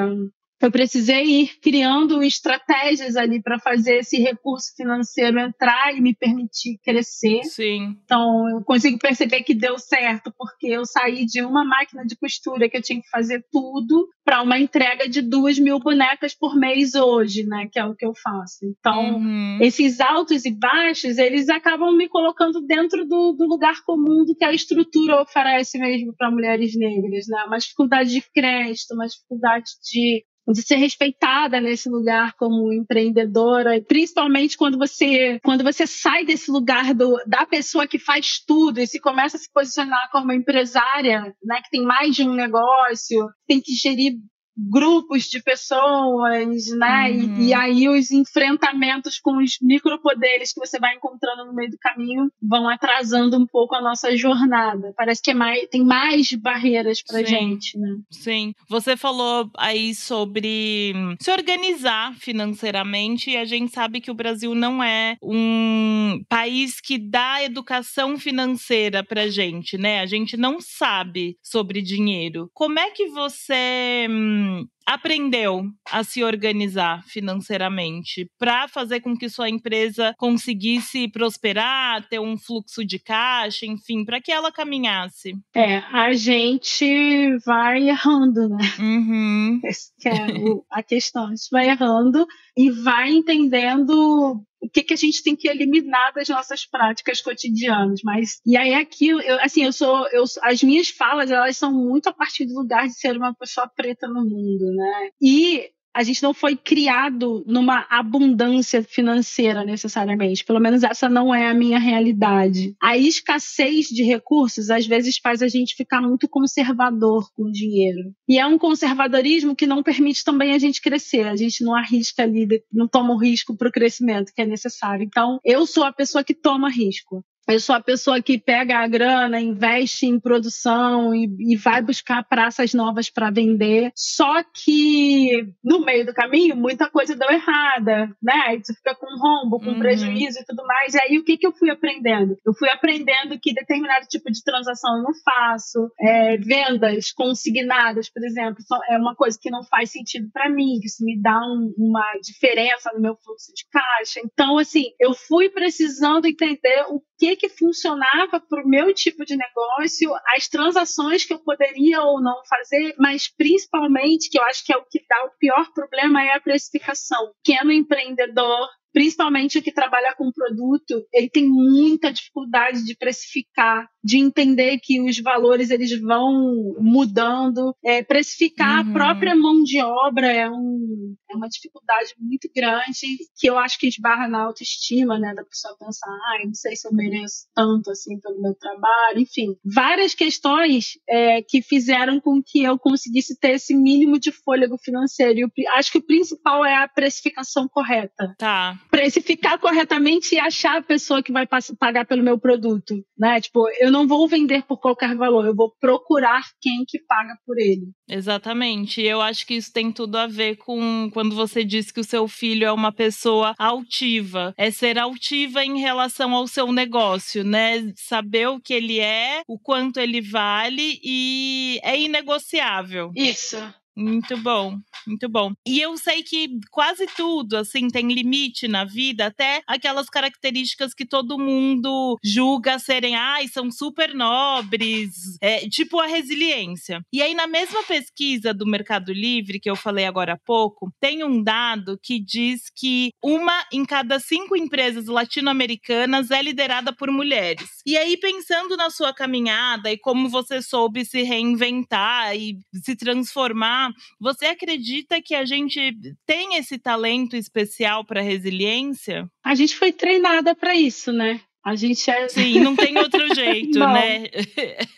eu 0.65 0.71
precisei 0.71 1.23
ir 1.23 1.60
criando 1.62 2.23
estratégias 2.23 3.15
ali 3.15 3.41
para 3.41 3.60
fazer 3.60 3.97
esse 3.97 4.17
recurso 4.17 4.73
financeiro 4.75 5.39
entrar 5.39 5.95
e 5.95 6.01
me 6.01 6.15
permitir 6.15 6.80
crescer. 6.84 7.43
Sim. 7.43 7.95
Então, 8.04 8.49
eu 8.49 8.63
consigo 8.63 8.97
perceber 8.97 9.43
que 9.43 9.54
deu 9.54 9.78
certo, 9.78 10.34
porque 10.38 10.67
eu 10.67 10.86
saí 10.86 11.25
de 11.25 11.43
uma 11.43 11.63
máquina 11.63 12.04
de 12.06 12.15
costura 12.15 12.69
que 12.69 12.78
eu 12.78 12.82
tinha 12.82 13.01
que 13.01 13.10
fazer 13.10 13.45
tudo 13.51 14.08
para 14.23 14.41
uma 14.41 14.58
entrega 14.58 15.08
de 15.08 15.21
duas 15.21 15.60
mil 15.60 15.80
bonecas 15.80 16.34
por 16.34 16.56
mês 16.56 16.95
hoje, 16.95 17.45
né? 17.45 17.67
Que 17.71 17.80
é 17.80 17.86
o 17.86 17.95
que 17.95 18.06
eu 18.06 18.13
faço. 18.15 18.65
Então, 18.65 19.17
uhum. 19.17 19.60
esses 19.62 19.99
altos 19.99 20.45
e 20.45 20.51
baixos, 20.51 21.19
eles 21.19 21.47
acabam 21.47 21.95
me 21.95 22.10
colocando 22.10 22.60
dentro 22.65 23.06
do, 23.06 23.34
do 23.34 23.45
lugar 23.45 23.84
comum 23.86 24.25
do 24.25 24.36
que 24.36 24.43
a 24.43 24.51
estrutura 24.51 25.21
oferece 25.21 25.78
mesmo 25.78 26.13
para 26.17 26.32
mulheres 26.32 26.75
negras, 26.75 27.28
né? 27.28 27.43
Uma 27.45 27.60
dificuldade 27.60 28.10
de 28.10 28.23
crédito, 28.34 28.95
uma 28.95 29.06
dificuldade 29.06 29.65
de 29.91 30.23
de 30.48 30.62
ser 30.62 30.76
respeitada 30.76 31.60
nesse 31.60 31.90
lugar 31.90 32.34
como 32.34 32.72
empreendedora, 32.72 33.82
principalmente 33.82 34.58
quando 34.58 34.78
você 34.78 35.40
quando 35.44 35.64
você 35.64 35.88
sai 35.88 36.26
desse 36.26 36.52
lugar 36.52 36.94
do, 36.94 37.16
da 37.26 37.46
pessoa 37.46 37.88
que 37.88 37.98
faz 37.98 38.40
tudo 38.46 38.80
e 38.80 38.88
se 38.88 39.00
começa 39.00 39.38
a 39.38 39.40
se 39.40 39.52
posicionar 39.52 40.10
como 40.12 40.32
empresária, 40.32 41.34
né, 41.44 41.62
que 41.64 41.70
tem 41.70 41.84
mais 41.84 42.16
de 42.16 42.24
um 42.24 42.34
negócio, 42.34 43.28
tem 43.48 43.60
que 43.62 43.74
gerir 43.74 44.14
grupos 44.58 45.24
de 45.24 45.41
pessoas, 45.41 46.68
né? 46.78 47.12
Uhum. 47.12 47.41
E, 47.41 47.48
e, 47.48 47.54
aí 47.54 47.89
os 47.89 48.12
enfrentamentos 48.12 49.20
com 49.20 49.38
os 49.44 49.58
micropoderes 49.62 50.54
que 50.54 50.60
você 50.60 50.80
vai 50.80 50.96
encontrando 50.96 51.46
no 51.46 51.54
meio 51.54 51.70
do 51.70 51.78
caminho 51.78 52.32
vão 52.41 52.70
atrasando 52.70 53.38
um 53.38 53.46
pouco 53.46 53.76
a 53.76 53.82
nossa 53.82 54.15
jornada. 54.15 54.94
Parece 54.96 55.22
que 55.22 55.32
é 55.32 55.34
mais, 55.34 55.68
tem 55.70 55.84
mais 55.84 56.32
barreiras 56.34 57.02
pra 57.02 57.20
Sim. 57.20 57.26
gente, 57.26 57.78
né? 57.78 57.98
Sim. 58.12 58.54
Você 58.70 58.96
falou 58.96 59.50
aí 59.58 59.94
sobre 59.94 60.94
se 61.20 61.32
organizar 61.32 62.15
financeiramente 62.15 63.32
e 63.32 63.38
a 63.38 63.46
gente 63.46 63.74
sabe 63.74 64.00
que 64.00 64.12
o 64.12 64.15
Brasil 64.15 64.56
não 64.56 64.84
é 64.84 65.18
um 65.22 66.24
país 66.30 66.80
que 66.80 66.98
dá 66.98 67.44
educação 67.44 68.18
financeira 68.18 69.04
pra 69.04 69.28
gente, 69.28 69.78
né? 69.78 70.00
A 70.00 70.06
gente 70.06 70.38
não 70.38 70.62
sabe 70.62 71.38
sobre 71.44 71.82
dinheiro. 71.82 72.50
Como 72.54 72.80
é 72.80 72.91
que 72.91 73.08
você 73.08 74.08
hum, 74.46 74.70
aprendeu 74.86 75.63
a 75.91 76.04
se 76.04 76.24
organizar 76.24 77.04
financeiramente 77.08 78.30
para 78.38 78.67
fazer 78.67 79.02
com 79.02 79.17
que 79.17 79.30
sua 79.30 79.50
empresa 79.50 80.13
conseguisse 80.17 81.08
prosperar, 81.08 82.08
ter 82.08 82.19
um 82.19 82.38
fluxo 82.38 82.86
de 82.86 83.00
caixa, 83.00 83.65
enfim, 83.65 84.06
para 84.06 84.21
que 84.21 84.32
ela 84.32 84.52
caminhasse? 84.52 85.34
É, 85.56 85.78
a 85.91 86.13
gente 86.13 87.38
vai 87.45 87.89
errando, 87.89 88.50
né? 88.50 88.74
Uhum. 88.80 89.60
Essa 89.65 89.91
é 90.06 90.28
a 90.69 90.84
questão. 90.84 91.28
A 91.28 91.30
gente 91.30 91.50
vai 91.52 91.69
errando 91.69 92.26
e 92.58 92.69
vai 92.69 93.10
entendendo 93.12 94.45
o 94.65 94.69
que, 94.69 94.82
que 94.82 94.93
a 94.93 94.98
gente 94.98 95.21
tem 95.21 95.36
que 95.36 95.48
eliminar 95.48 96.12
das 96.13 96.28
nossas 96.28 96.65
práticas 96.65 97.21
cotidianas. 97.21 98.02
Mas 98.04 98.41
e 98.45 98.58
aí 98.58 98.74
aqui, 98.74 99.10
eu, 99.10 99.39
assim, 99.41 99.63
eu 99.63 99.71
sou, 99.71 100.08
eu, 100.10 100.24
as 100.41 100.63
minhas 100.63 100.89
falas 100.89 101.30
elas 101.30 101.56
são 101.56 101.71
muito 101.71 102.10
a 102.10 102.13
partir 102.13 102.45
do 102.45 102.56
lugar 102.56 102.88
de 102.88 102.93
ser 102.93 103.15
uma 103.15 103.34
pessoa 103.34 103.67
preta 103.67 104.08
no 104.08 104.26
mundo, 104.26 104.75
né? 104.76 105.10
E 105.22 105.70
a 105.96 106.04
gente 106.04 106.22
não 106.22 106.34
foi 106.34 106.58
criado 106.58 107.42
numa 107.48 107.86
abundância 107.90 108.84
financeira 108.84 109.64
necessariamente. 109.64 110.44
Pelo 110.44 110.60
menos 110.60 110.84
essa 110.84 111.08
não 111.08 111.34
é 111.34 111.48
a 111.48 111.54
minha 111.54 111.80
realidade. 111.80 112.76
A 112.84 112.98
escassez 112.98 113.88
de 113.88 114.04
recursos 114.04 114.70
às 114.70 114.86
vezes 114.86 115.18
faz 115.18 115.42
a 115.42 115.48
gente 115.48 115.74
ficar 115.74 116.02
muito 116.02 116.28
conservador 116.28 117.32
com 117.34 117.44
o 117.44 117.52
dinheiro. 117.52 118.14
E 118.28 118.38
é 118.38 118.46
um 118.46 118.58
conservadorismo 118.58 119.56
que 119.56 119.66
não 119.66 119.82
permite 119.82 120.22
também 120.26 120.52
a 120.52 120.60
gente 120.60 120.82
crescer. 120.82 121.28
A 121.28 121.36
gente 121.38 121.64
não 121.64 121.74
arrisca 121.74 122.24
ali, 122.24 122.46
não 122.74 122.90
toma 122.90 123.14
o 123.14 123.18
risco 123.18 123.56
para 123.56 123.70
o 123.70 123.72
crescimento 123.72 124.34
que 124.36 124.42
é 124.42 124.46
necessário. 124.46 125.06
Então, 125.06 125.40
eu 125.46 125.66
sou 125.66 125.86
a 125.86 125.94
pessoa 125.94 126.26
que 126.26 126.34
toma 126.34 126.70
risco. 126.70 127.24
Eu 127.48 127.60
sou 127.60 127.76
a 127.76 127.82
pessoa 127.82 128.22
que 128.22 128.40
pega 128.40 128.80
a 128.80 128.88
grana, 128.88 129.40
investe 129.40 130.06
em 130.06 130.20
produção 130.20 131.14
e, 131.14 131.30
e 131.40 131.56
vai 131.56 131.82
buscar 131.82 132.24
praças 132.24 132.74
novas 132.74 133.10
para 133.10 133.30
vender. 133.30 133.92
Só 133.96 134.44
que 134.44 135.48
no 135.64 135.86
meio 135.86 136.06
do 136.06 136.14
caminho, 136.14 136.56
muita 136.56 136.90
coisa 136.90 137.16
deu 137.16 137.30
errada, 137.30 138.08
né? 138.22 138.34
Aí 138.48 138.64
você 138.64 138.74
fica 138.74 138.96
com 138.96 139.06
rombo, 139.18 139.60
com 139.60 139.72
uhum. 139.72 139.80
prejuízo 139.80 140.40
e 140.40 140.46
tudo 140.46 140.66
mais. 140.66 140.94
E 140.96 141.00
aí 141.00 141.20
o 141.20 141.24
que, 141.24 141.38
que 141.38 141.46
eu 141.46 141.54
fui 141.54 141.70
aprendendo? 141.70 142.36
Eu 142.46 142.54
fui 142.54 142.70
aprendendo 142.70 143.40
que 143.40 143.54
determinado 143.54 144.08
tipo 144.08 144.32
de 144.32 144.44
transação 144.44 144.98
eu 144.98 145.04
não 145.04 145.14
faço. 145.24 145.92
É, 146.00 146.38
vendas 146.38 147.12
consignadas, 147.12 148.10
por 148.10 148.24
exemplo, 148.24 148.58
é 148.90 148.98
uma 148.98 149.16
coisa 149.16 149.38
que 149.40 149.52
não 149.52 149.64
faz 149.64 149.92
sentido 149.92 150.30
para 150.34 150.50
mim, 150.50 150.80
que 150.82 150.88
isso 150.88 151.04
me 151.04 151.22
dá 151.22 151.38
um, 151.38 151.74
uma 151.78 152.06
diferença 152.24 152.92
no 152.94 153.02
meu 153.02 153.16
fluxo 153.16 153.54
de 153.54 153.66
caixa. 153.72 154.20
Então, 154.24 154.58
assim, 154.58 154.86
eu 155.00 155.14
fui 155.14 155.50
precisando 155.50 156.26
entender 156.26 156.86
o 156.90 157.02
que 157.17 157.36
que 157.36 157.49
funcionava 157.49 158.39
para 158.39 158.63
o 158.63 158.67
meu 158.67 158.93
tipo 158.93 159.25
de 159.25 159.36
negócio, 159.36 160.13
as 160.36 160.47
transações 160.47 161.25
que 161.25 161.34
eu 161.34 161.39
poderia 161.39 162.01
ou 162.01 162.21
não 162.21 162.43
fazer, 162.45 162.95
mas 162.99 163.28
principalmente, 163.28 164.30
que 164.30 164.38
eu 164.38 164.43
acho 164.43 164.65
que 164.65 164.73
é 164.73 164.78
o 164.78 164.86
que 164.86 165.04
dá 165.08 165.25
o 165.25 165.38
pior 165.38 165.71
problema, 165.73 166.23
é 166.23 166.34
a 166.34 166.41
precificação. 166.41 167.34
Pequeno 167.43 167.71
empreendedor 167.71 168.67
principalmente 168.96 169.60
o 169.60 169.62
que 169.62 169.74
trabalha 169.74 170.16
com 170.18 170.32
produto, 170.32 171.06
ele 171.14 171.30
tem 171.30 171.46
muita 171.46 172.14
dificuldade 172.14 172.86
de 172.86 172.96
precificar, 172.96 173.90
de 174.02 174.18
entender 174.18 174.80
que 174.82 175.02
os 175.02 175.20
valores 175.20 175.70
eles 175.70 176.00
vão 176.00 176.74
mudando, 176.80 177.76
é, 177.84 178.02
precificar 178.02 178.86
uhum. 178.86 178.92
a 178.92 178.94
própria 178.94 179.36
mão 179.36 179.62
de 179.64 179.82
obra 179.82 180.32
é, 180.32 180.50
um, 180.50 181.14
é, 181.30 181.36
uma 181.36 181.50
dificuldade 181.50 182.14
muito 182.18 182.50
grande 182.56 183.18
que 183.38 183.48
eu 183.48 183.58
acho 183.58 183.78
que 183.78 183.88
esbarra 183.88 184.30
na 184.30 184.44
autoestima, 184.44 185.20
né, 185.20 185.34
da 185.36 185.44
pessoa 185.44 185.76
pensar, 185.78 186.08
ah, 186.08 186.46
não 186.46 186.54
sei 186.54 186.78
se 186.78 186.88
eu 186.88 186.94
mereço 186.94 187.48
tanto 187.54 187.92
assim 187.92 188.18
pelo 188.22 188.42
meu 188.42 188.56
trabalho, 188.56 189.20
enfim, 189.20 189.58
várias 189.62 190.16
questões 190.16 190.92
é, 191.10 191.42
que 191.42 191.62
fizeram 191.62 192.22
com 192.22 192.42
que 192.42 192.64
eu 192.64 192.80
conseguisse 192.80 193.38
ter 193.38 193.56
esse 193.56 193.76
mínimo 193.76 194.18
de 194.18 194.32
fôlego 194.32 194.78
financeiro. 194.78 195.52
E 195.58 195.68
acho 195.68 195.92
que 195.92 195.98
o 195.98 196.06
principal 196.06 196.64
é 196.64 196.78
a 196.78 196.88
precificação 196.88 197.68
correta. 197.68 198.34
Tá 198.38 198.80
precificar 198.89 199.60
corretamente 199.60 200.36
e 200.36 200.39
achar 200.39 200.78
a 200.78 200.82
pessoa 200.82 201.21
que 201.21 201.32
vai 201.32 201.48
pagar 201.80 202.06
pelo 202.06 202.24
meu 202.24 202.39
produto, 202.39 202.95
né? 203.17 203.39
Tipo, 203.41 203.67
eu 203.80 203.91
não 203.91 204.08
vou 204.08 204.28
vender 204.28 204.63
por 204.63 204.80
qualquer 204.80 205.15
valor, 205.15 205.45
eu 205.45 205.56
vou 205.56 205.74
procurar 205.80 206.43
quem 206.62 206.84
que 206.88 207.00
paga 207.00 207.36
por 207.45 207.58
ele. 207.58 207.88
Exatamente. 208.10 209.02
Eu 209.02 209.21
acho 209.21 209.45
que 209.45 209.56
isso 209.56 209.71
tem 209.71 209.91
tudo 209.91 210.17
a 210.17 210.28
ver 210.28 210.58
com 210.58 211.10
quando 211.12 211.36
você 211.36 211.63
diz 211.63 211.91
que 211.91 212.00
o 212.00 212.04
seu 212.04 212.28
filho 212.28 212.65
é 212.65 212.71
uma 212.71 212.91
pessoa 212.91 213.54
altiva. 213.58 214.54
É 214.58 214.71
ser 214.71 214.98
altiva 214.98 215.63
em 215.63 215.80
relação 215.80 216.34
ao 216.34 216.48
seu 216.48 216.71
negócio, 216.71 217.43
né? 217.43 217.91
Saber 217.95 218.48
o 218.48 218.60
que 218.60 218.74
ele 218.74 219.00
é, 219.00 219.41
o 219.48 219.60
quanto 219.60 220.00
ele 220.00 220.21
vale 220.21 221.00
e 221.04 221.80
é 221.84 222.00
inegociável. 222.00 223.12
Isso. 223.15 223.58
Muito 223.98 224.36
bom, 224.38 224.78
muito 225.08 225.30
bom. 225.30 225.54
E 225.66 225.80
eu 225.80 225.96
sei 225.96 226.22
que 226.22 226.60
quase 226.70 227.06
tudo, 227.16 227.56
assim, 227.56 227.88
tem 227.88 228.12
limite 228.12 228.68
na 228.68 228.84
vida, 228.84 229.28
até 229.28 229.62
aquelas 229.66 230.10
características 230.10 230.94
que 230.94 231.06
todo 231.06 231.40
mundo 231.40 232.18
julga 232.22 232.78
serem, 232.78 233.16
ai, 233.16 233.48
são 233.48 233.72
super 233.72 234.14
nobres, 234.14 235.38
é, 235.42 235.60
tipo 235.70 235.98
a 236.02 236.08
resiliência. 236.08 237.00
E 237.14 237.22
aí, 237.22 237.34
na 237.34 237.48
mesma 237.48 237.84
pesquisa 237.84 238.54
do 238.54 238.66
Mercado 238.66 239.14
Livre, 239.14 239.62
que 239.62 239.70
eu 239.70 239.78
falei 239.78 240.06
agora 240.06 240.34
há 240.34 240.40
pouco, 240.46 240.92
tem 241.00 241.24
um 241.24 241.42
dado 241.42 241.98
que 242.04 242.20
diz 242.20 242.64
que 242.76 243.12
uma 243.24 243.64
em 243.72 243.86
cada 243.86 244.20
cinco 244.20 244.58
empresas 244.58 245.06
latino-americanas 245.06 246.32
é 246.32 246.42
liderada 246.42 246.94
por 246.94 247.10
mulheres. 247.10 247.70
E 247.86 247.96
aí, 247.98 248.18
pensando 248.18 248.76
na 248.76 248.90
sua 248.90 249.14
caminhada 249.14 249.90
e 249.90 249.98
como 249.98 250.28
você 250.28 250.62
soube 250.62 251.06
se 251.06 251.24
reinventar 251.24 252.36
e 252.36 252.58
se 252.84 252.94
transformar 252.98 253.85
você 254.19 254.48
acredita 254.48 255.21
que 255.21 255.36
a 255.36 255.45
gente 255.45 255.95
tem 256.26 256.56
esse 256.58 256.78
talento 256.78 257.36
especial 257.36 258.06
para 258.06 258.21
resiliência? 258.21 259.30
A 259.43 259.56
gente 259.56 259.76
foi 259.76 259.91
treinada 259.91 260.56
para 260.56 260.76
isso, 260.76 261.12
né? 261.12 261.41
A 261.65 261.76
gente 261.76 262.08
é... 262.12 262.28
Sim, 262.30 262.60
não 262.60 262.76
tem 262.76 262.95
outro 263.00 263.21
jeito, 263.34 263.80
né? 263.80 264.26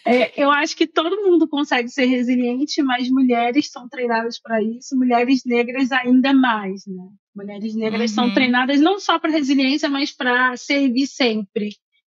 É, 0.06 0.34
eu 0.36 0.52
acho 0.52 0.76
que 0.76 0.86
todo 0.86 1.24
mundo 1.24 1.48
consegue 1.48 1.88
ser 1.88 2.06
resiliente, 2.06 2.84
mas 2.84 3.10
mulheres 3.10 3.72
são 3.72 3.88
treinadas 3.88 4.38
para 4.38 4.62
isso, 4.62 4.98
mulheres 4.98 5.44
negras 5.46 5.94
ainda 5.94 6.34
mais, 6.34 6.86
né? 6.86 7.08
Mulheres 7.34 7.74
negras 7.74 8.12
uhum. 8.12 8.16
são 8.16 8.34
treinadas 8.34 8.82
não 8.82 9.00
só 9.00 9.18
para 9.18 9.32
resiliência, 9.32 9.88
mas 9.88 10.12
para 10.12 10.58
servir 10.58 11.08
sempre 11.08 11.70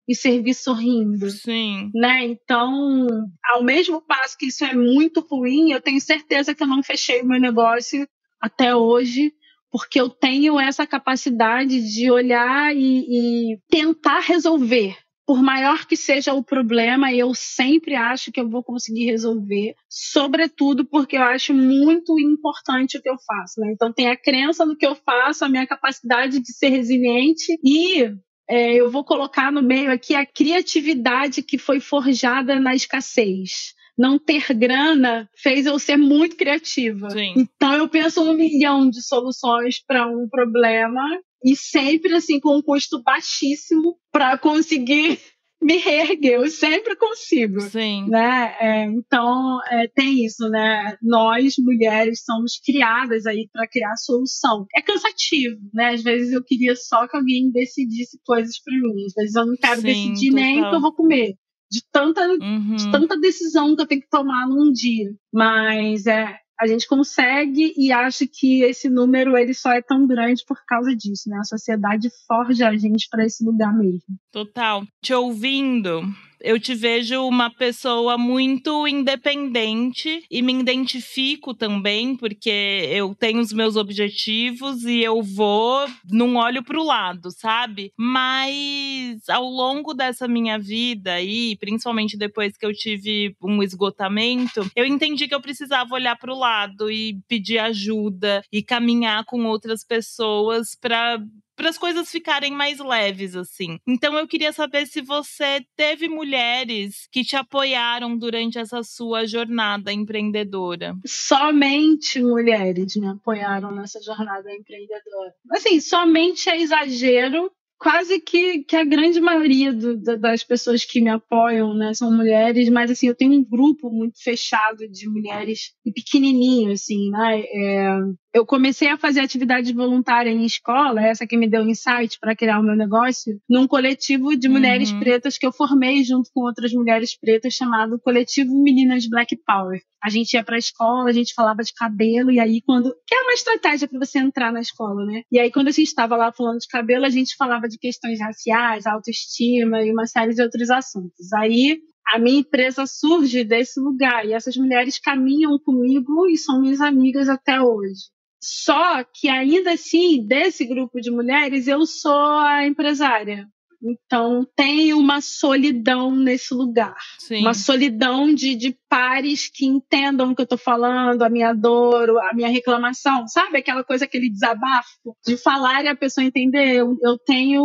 e 0.08 0.14
servir 0.14 0.54
sorrindo. 0.54 1.30
Sim. 1.30 1.90
Né? 1.94 2.24
Então, 2.24 3.06
ao 3.44 3.62
mesmo 3.62 4.00
passo 4.00 4.36
que 4.36 4.46
isso 4.46 4.64
é 4.64 4.74
muito 4.74 5.20
ruim, 5.20 5.72
eu 5.72 5.80
tenho 5.80 6.00
certeza 6.00 6.54
que 6.54 6.62
eu 6.62 6.66
não 6.66 6.82
fechei 6.82 7.22
o 7.22 7.26
meu 7.26 7.40
negócio 7.40 8.06
até 8.40 8.74
hoje, 8.74 9.32
porque 9.70 10.00
eu 10.00 10.10
tenho 10.10 10.58
essa 10.58 10.86
capacidade 10.86 11.80
de 11.80 12.10
olhar 12.10 12.74
e, 12.74 13.52
e 13.54 13.58
tentar 13.70 14.20
resolver. 14.20 14.96
Por 15.24 15.40
maior 15.40 15.86
que 15.86 15.96
seja 15.96 16.34
o 16.34 16.42
problema, 16.42 17.12
eu 17.12 17.32
sempre 17.32 17.94
acho 17.94 18.32
que 18.32 18.40
eu 18.40 18.50
vou 18.50 18.62
conseguir 18.62 19.04
resolver, 19.04 19.74
sobretudo 19.88 20.84
porque 20.84 21.16
eu 21.16 21.22
acho 21.22 21.54
muito 21.54 22.18
importante 22.18 22.98
o 22.98 23.00
que 23.00 23.08
eu 23.08 23.16
faço. 23.24 23.60
Né? 23.60 23.72
Então, 23.72 23.92
tem 23.92 24.10
a 24.10 24.16
crença 24.16 24.66
no 24.66 24.76
que 24.76 24.84
eu 24.84 24.96
faço, 24.96 25.44
a 25.44 25.48
minha 25.48 25.66
capacidade 25.66 26.40
de 26.40 26.52
ser 26.52 26.70
resiliente 26.70 27.56
e 27.64 28.12
é, 28.52 28.74
eu 28.74 28.90
vou 28.90 29.02
colocar 29.02 29.50
no 29.50 29.62
meio 29.62 29.90
aqui 29.90 30.14
a 30.14 30.26
criatividade 30.26 31.42
que 31.42 31.56
foi 31.56 31.80
forjada 31.80 32.60
na 32.60 32.74
escassez. 32.74 33.72
Não 33.96 34.18
ter 34.18 34.52
grana 34.52 35.26
fez 35.34 35.64
eu 35.64 35.78
ser 35.78 35.96
muito 35.96 36.36
criativa. 36.36 37.08
Sim. 37.08 37.32
Então 37.34 37.72
eu 37.72 37.88
penso 37.88 38.22
um 38.22 38.34
milhão 38.34 38.90
de 38.90 39.02
soluções 39.02 39.82
para 39.82 40.06
um 40.06 40.28
problema 40.28 41.00
e 41.42 41.56
sempre 41.56 42.12
assim 42.14 42.38
com 42.38 42.58
um 42.58 42.60
custo 42.60 43.02
baixíssimo 43.02 43.96
para 44.12 44.36
conseguir 44.36 45.18
me 45.62 45.78
reerguer, 45.78 46.34
eu 46.34 46.48
sempre 46.48 46.96
consigo. 46.96 47.60
Sim. 47.60 48.08
Né? 48.08 48.56
É, 48.60 48.84
então, 48.84 49.58
é, 49.70 49.88
tem 49.88 50.24
isso, 50.24 50.48
né? 50.48 50.96
Nós, 51.00 51.54
mulheres, 51.58 52.22
somos 52.24 52.60
criadas 52.64 53.26
aí 53.26 53.48
para 53.52 53.68
criar 53.68 53.96
solução. 53.96 54.66
É 54.74 54.82
cansativo, 54.82 55.58
né? 55.72 55.90
Às 55.90 56.02
vezes 56.02 56.32
eu 56.32 56.42
queria 56.42 56.74
só 56.74 57.06
que 57.06 57.16
alguém 57.16 57.50
decidisse 57.50 58.18
coisas 58.24 58.60
para 58.62 58.74
mim. 58.74 59.06
Às 59.06 59.14
vezes 59.14 59.34
eu 59.34 59.46
não 59.46 59.56
quero 59.56 59.80
Sim, 59.80 59.86
decidir 59.86 60.30
total. 60.30 60.44
nem 60.44 60.60
o 60.60 60.70
que 60.70 60.76
eu 60.76 60.80
vou 60.80 60.92
comer. 60.92 61.34
De 61.70 61.82
tanta, 61.90 62.28
uhum. 62.28 62.76
de 62.76 62.90
tanta 62.90 63.18
decisão 63.18 63.74
que 63.74 63.82
eu 63.82 63.86
tenho 63.86 64.02
que 64.02 64.10
tomar 64.10 64.46
num 64.46 64.70
dia. 64.70 65.10
Mas 65.32 66.06
é, 66.06 66.36
a 66.62 66.66
gente 66.66 66.86
consegue 66.86 67.74
e 67.76 67.90
acho 67.90 68.24
que 68.28 68.62
esse 68.62 68.88
número 68.88 69.36
ele 69.36 69.52
só 69.52 69.72
é 69.72 69.82
tão 69.82 70.06
grande 70.06 70.44
por 70.46 70.58
causa 70.64 70.94
disso, 70.94 71.28
né? 71.28 71.38
A 71.40 71.44
sociedade 71.44 72.08
forja 72.26 72.68
a 72.68 72.76
gente 72.76 73.08
para 73.10 73.26
esse 73.26 73.44
lugar 73.44 73.76
mesmo. 73.76 74.16
Total. 74.30 74.84
Te 75.02 75.12
ouvindo, 75.12 76.02
eu 76.42 76.58
te 76.58 76.74
vejo 76.74 77.26
uma 77.26 77.50
pessoa 77.50 78.18
muito 78.18 78.86
independente 78.86 80.24
e 80.30 80.42
me 80.42 80.52
identifico 80.52 81.54
também, 81.54 82.16
porque 82.16 82.88
eu 82.90 83.14
tenho 83.14 83.40
os 83.40 83.52
meus 83.52 83.76
objetivos 83.76 84.84
e 84.84 85.00
eu 85.00 85.22
vou, 85.22 85.86
não 86.10 86.36
olho 86.36 86.62
para 86.62 86.78
o 86.78 86.84
lado, 86.84 87.30
sabe? 87.30 87.92
Mas 87.96 89.28
ao 89.28 89.44
longo 89.44 89.94
dessa 89.94 90.26
minha 90.26 90.58
vida 90.58 91.14
aí, 91.14 91.56
principalmente 91.56 92.16
depois 92.16 92.56
que 92.56 92.66
eu 92.66 92.72
tive 92.72 93.34
um 93.42 93.62
esgotamento, 93.62 94.68
eu 94.74 94.84
entendi 94.84 95.28
que 95.28 95.34
eu 95.34 95.40
precisava 95.40 95.94
olhar 95.94 96.16
para 96.16 96.32
o 96.32 96.38
lado 96.38 96.90
e 96.90 97.18
pedir 97.28 97.58
ajuda 97.58 98.42
e 98.52 98.62
caminhar 98.62 99.24
com 99.24 99.44
outras 99.46 99.84
pessoas 99.84 100.74
para 100.74 101.18
para 101.56 101.68
as 101.68 101.78
coisas 101.78 102.10
ficarem 102.10 102.52
mais 102.52 102.78
leves, 102.78 103.36
assim. 103.36 103.78
Então 103.86 104.16
eu 104.18 104.26
queria 104.26 104.52
saber 104.52 104.86
se 104.86 105.00
você 105.00 105.64
teve 105.76 106.08
mulheres 106.08 107.08
que 107.10 107.24
te 107.24 107.36
apoiaram 107.36 108.16
durante 108.16 108.58
essa 108.58 108.82
sua 108.82 109.26
jornada 109.26 109.92
empreendedora. 109.92 110.94
Somente 111.06 112.20
mulheres 112.22 112.96
me 112.96 113.06
apoiaram 113.08 113.70
nessa 113.74 114.00
jornada 114.02 114.52
empreendedora. 114.52 115.34
Assim, 115.50 115.80
somente 115.80 116.48
é 116.48 116.60
exagero, 116.60 117.50
quase 117.82 118.20
que, 118.20 118.62
que 118.62 118.76
a 118.76 118.84
grande 118.84 119.20
maioria 119.20 119.72
do, 119.72 119.96
das 119.98 120.44
pessoas 120.44 120.84
que 120.84 121.00
me 121.00 121.10
apoiam 121.10 121.74
né, 121.74 121.92
são 121.92 122.12
mulheres, 122.12 122.68
mas 122.68 122.90
assim, 122.92 123.08
eu 123.08 123.14
tenho 123.14 123.32
um 123.32 123.44
grupo 123.44 123.90
muito 123.90 124.22
fechado 124.22 124.88
de 124.88 125.08
mulheres 125.08 125.72
e 125.84 125.92
pequenininho, 125.92 126.72
assim, 126.72 127.10
né? 127.10 127.40
É, 127.40 127.98
eu 128.34 128.46
comecei 128.46 128.88
a 128.88 128.96
fazer 128.96 129.20
atividade 129.20 129.72
voluntária 129.74 130.30
em 130.30 130.44
escola, 130.44 131.02
essa 131.02 131.26
que 131.26 131.36
me 131.36 131.48
deu 131.48 131.66
insight 131.68 132.18
para 132.18 132.34
criar 132.34 132.60
o 132.60 132.62
meu 132.62 132.74
negócio, 132.74 133.38
num 133.48 133.68
coletivo 133.68 134.34
de 134.34 134.48
mulheres 134.48 134.90
uhum. 134.90 135.00
pretas 135.00 135.36
que 135.36 135.46
eu 135.46 135.52
formei 135.52 136.02
junto 136.02 136.30
com 136.32 136.40
outras 136.40 136.72
mulheres 136.72 137.18
pretas, 137.18 137.52
chamado 137.52 138.00
Coletivo 138.00 138.54
Meninas 138.62 139.06
Black 139.06 139.36
Power. 139.46 139.80
A 140.02 140.08
gente 140.08 140.32
ia 140.32 140.42
para 140.42 140.56
a 140.56 140.58
escola, 140.58 141.10
a 141.10 141.12
gente 141.12 141.34
falava 141.34 141.62
de 141.62 141.72
cabelo, 141.74 142.30
e 142.30 142.40
aí 142.40 142.62
quando. 142.64 142.92
Que 143.06 143.14
é 143.14 143.20
uma 143.20 143.34
estratégia 143.34 143.86
para 143.86 143.98
você 143.98 144.18
entrar 144.18 144.50
na 144.50 144.60
escola, 144.60 145.04
né? 145.04 145.22
E 145.30 145.38
aí 145.38 145.50
quando 145.52 145.68
a 145.68 145.72
gente 145.72 145.88
estava 145.88 146.16
lá 146.16 146.32
falando 146.32 146.58
de 146.58 146.68
cabelo, 146.68 147.04
a 147.04 147.10
gente 147.10 147.36
falava 147.36 147.68
de 147.68 147.78
questões 147.78 148.18
raciais, 148.18 148.86
autoestima 148.86 149.82
e 149.82 149.92
uma 149.92 150.06
série 150.06 150.34
de 150.34 150.42
outros 150.42 150.70
assuntos. 150.70 151.32
Aí 151.34 151.78
a 152.08 152.18
minha 152.18 152.40
empresa 152.40 152.84
surge 152.86 153.44
desse 153.44 153.78
lugar 153.78 154.26
e 154.26 154.32
essas 154.32 154.56
mulheres 154.56 154.98
caminham 154.98 155.58
comigo 155.58 156.26
e 156.28 156.36
são 156.36 156.60
minhas 156.60 156.80
amigas 156.80 157.28
até 157.28 157.60
hoje. 157.60 158.10
Só 158.42 159.04
que 159.04 159.28
ainda 159.28 159.72
assim, 159.72 160.26
desse 160.26 160.64
grupo 160.66 161.00
de 161.00 161.10
mulheres, 161.10 161.68
eu 161.68 161.86
sou 161.86 162.12
a 162.12 162.66
empresária. 162.66 163.46
Então 163.82 164.46
tem 164.56 164.92
uma 164.94 165.20
solidão 165.20 166.14
nesse 166.14 166.54
lugar. 166.54 166.96
Sim. 167.18 167.40
Uma 167.40 167.54
solidão 167.54 168.32
de, 168.32 168.54
de 168.54 168.76
pares 168.88 169.48
que 169.48 169.66
entendam 169.66 170.30
o 170.30 170.34
que 170.34 170.42
eu 170.42 170.44
estou 170.44 170.58
falando, 170.58 171.22
a 171.22 171.28
minha 171.28 171.52
dor, 171.52 172.18
a 172.20 172.34
minha 172.34 172.48
reclamação. 172.48 173.26
Sabe 173.26 173.58
aquela 173.58 173.82
coisa, 173.82 174.04
aquele 174.04 174.30
desabafo 174.30 175.16
de 175.26 175.36
falar 175.36 175.84
e 175.84 175.88
a 175.88 175.96
pessoa 175.96 176.24
entender? 176.24 176.76
Eu, 176.76 176.96
eu 177.02 177.18
tenho 177.18 177.64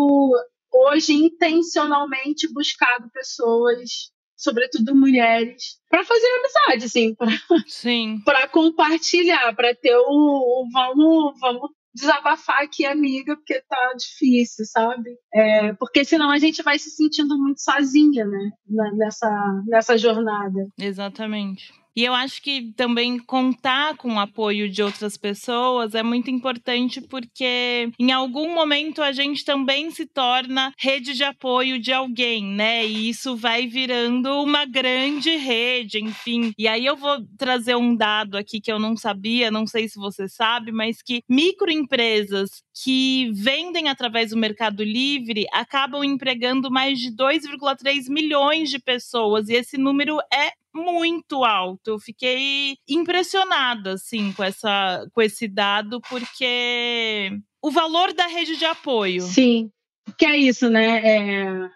hoje 0.73 1.13
intencionalmente 1.13 2.51
buscado 2.51 3.09
pessoas 3.11 4.11
sobretudo 4.37 4.95
mulheres, 4.95 5.79
para 5.89 6.03
fazer 6.05 6.27
amizade, 6.27 6.85
assim, 6.85 7.15
para 7.15 7.31
Sim. 7.67 8.21
para 8.23 8.47
compartilhar, 8.47 9.53
para 9.55 9.75
ter 9.75 9.97
o, 9.97 10.03
o, 10.07 10.69
vamos, 10.71 11.39
vamos 11.39 11.71
desabafar 11.93 12.61
aqui, 12.61 12.85
amiga, 12.85 13.35
porque 13.35 13.59
tá 13.67 13.93
difícil, 13.97 14.65
sabe? 14.65 15.09
É, 15.33 15.73
porque 15.73 16.05
senão 16.05 16.29
a 16.29 16.37
gente 16.37 16.61
vai 16.61 16.77
se 16.77 16.91
sentindo 16.91 17.35
muito 17.37 17.59
sozinha, 17.59 18.23
né? 18.23 18.51
Nessa, 18.95 19.63
nessa 19.67 19.97
jornada. 19.97 20.67
Exatamente. 20.79 21.73
E 21.97 22.03
eu 22.03 22.13
acho 22.13 22.43
que 22.43 22.71
também 22.73 23.17
contar 23.17 23.97
com 23.97 24.13
o 24.13 24.19
apoio 24.19 24.69
de 24.69 24.83
outras 24.83 25.17
pessoas 25.17 25.95
é 25.95 26.03
muito 26.03 26.29
importante 26.29 27.01
porque 27.01 27.89
em 27.97 28.11
algum 28.11 28.53
momento 28.53 29.01
a 29.01 29.11
gente 29.11 29.43
também 29.43 29.89
se 29.89 30.05
torna 30.05 30.71
rede 30.77 31.15
de 31.15 31.23
apoio 31.23 31.79
de 31.79 31.91
alguém, 31.91 32.45
né? 32.45 32.85
E 32.85 33.09
isso 33.09 33.35
vai 33.35 33.65
virando 33.65 34.29
uma 34.43 34.63
grande 34.63 35.37
rede, 35.37 35.97
enfim. 35.97 36.51
E 36.55 36.67
aí 36.67 36.85
eu 36.85 36.95
vou 36.95 37.17
trazer 37.35 37.75
um 37.75 37.95
dado 37.95 38.37
aqui 38.37 38.61
que 38.61 38.71
eu 38.71 38.77
não 38.77 38.95
sabia, 38.95 39.49
não 39.49 39.65
sei 39.65 39.89
se 39.89 39.97
você 39.97 40.29
sabe, 40.29 40.71
mas 40.71 41.01
que 41.01 41.23
microempresas 41.27 42.61
que 42.83 43.31
vendem 43.33 43.89
através 43.89 44.29
do 44.29 44.37
Mercado 44.37 44.83
Livre 44.83 45.47
acabam 45.51 46.03
empregando 46.03 46.69
mais 46.69 46.99
de 46.99 47.11
2,3 47.11 48.07
milhões 48.07 48.69
de 48.69 48.77
pessoas 48.77 49.49
e 49.49 49.53
esse 49.53 49.79
número 49.79 50.19
é 50.31 50.51
muito 50.77 51.43
alto. 51.43 51.91
Eu 51.91 51.99
fiquei 51.99 52.77
impressionada, 52.87 53.93
assim, 53.93 54.31
com, 54.33 54.43
essa, 54.43 55.05
com 55.13 55.21
esse 55.21 55.47
dado, 55.47 55.99
porque 56.09 57.31
o 57.61 57.71
valor 57.71 58.13
da 58.13 58.27
rede 58.27 58.55
de 58.55 58.65
apoio. 58.65 59.23
Sim, 59.23 59.69
que 60.17 60.25
é 60.25 60.37
isso, 60.37 60.69
né? 60.69 61.01
É, 61.03 61.69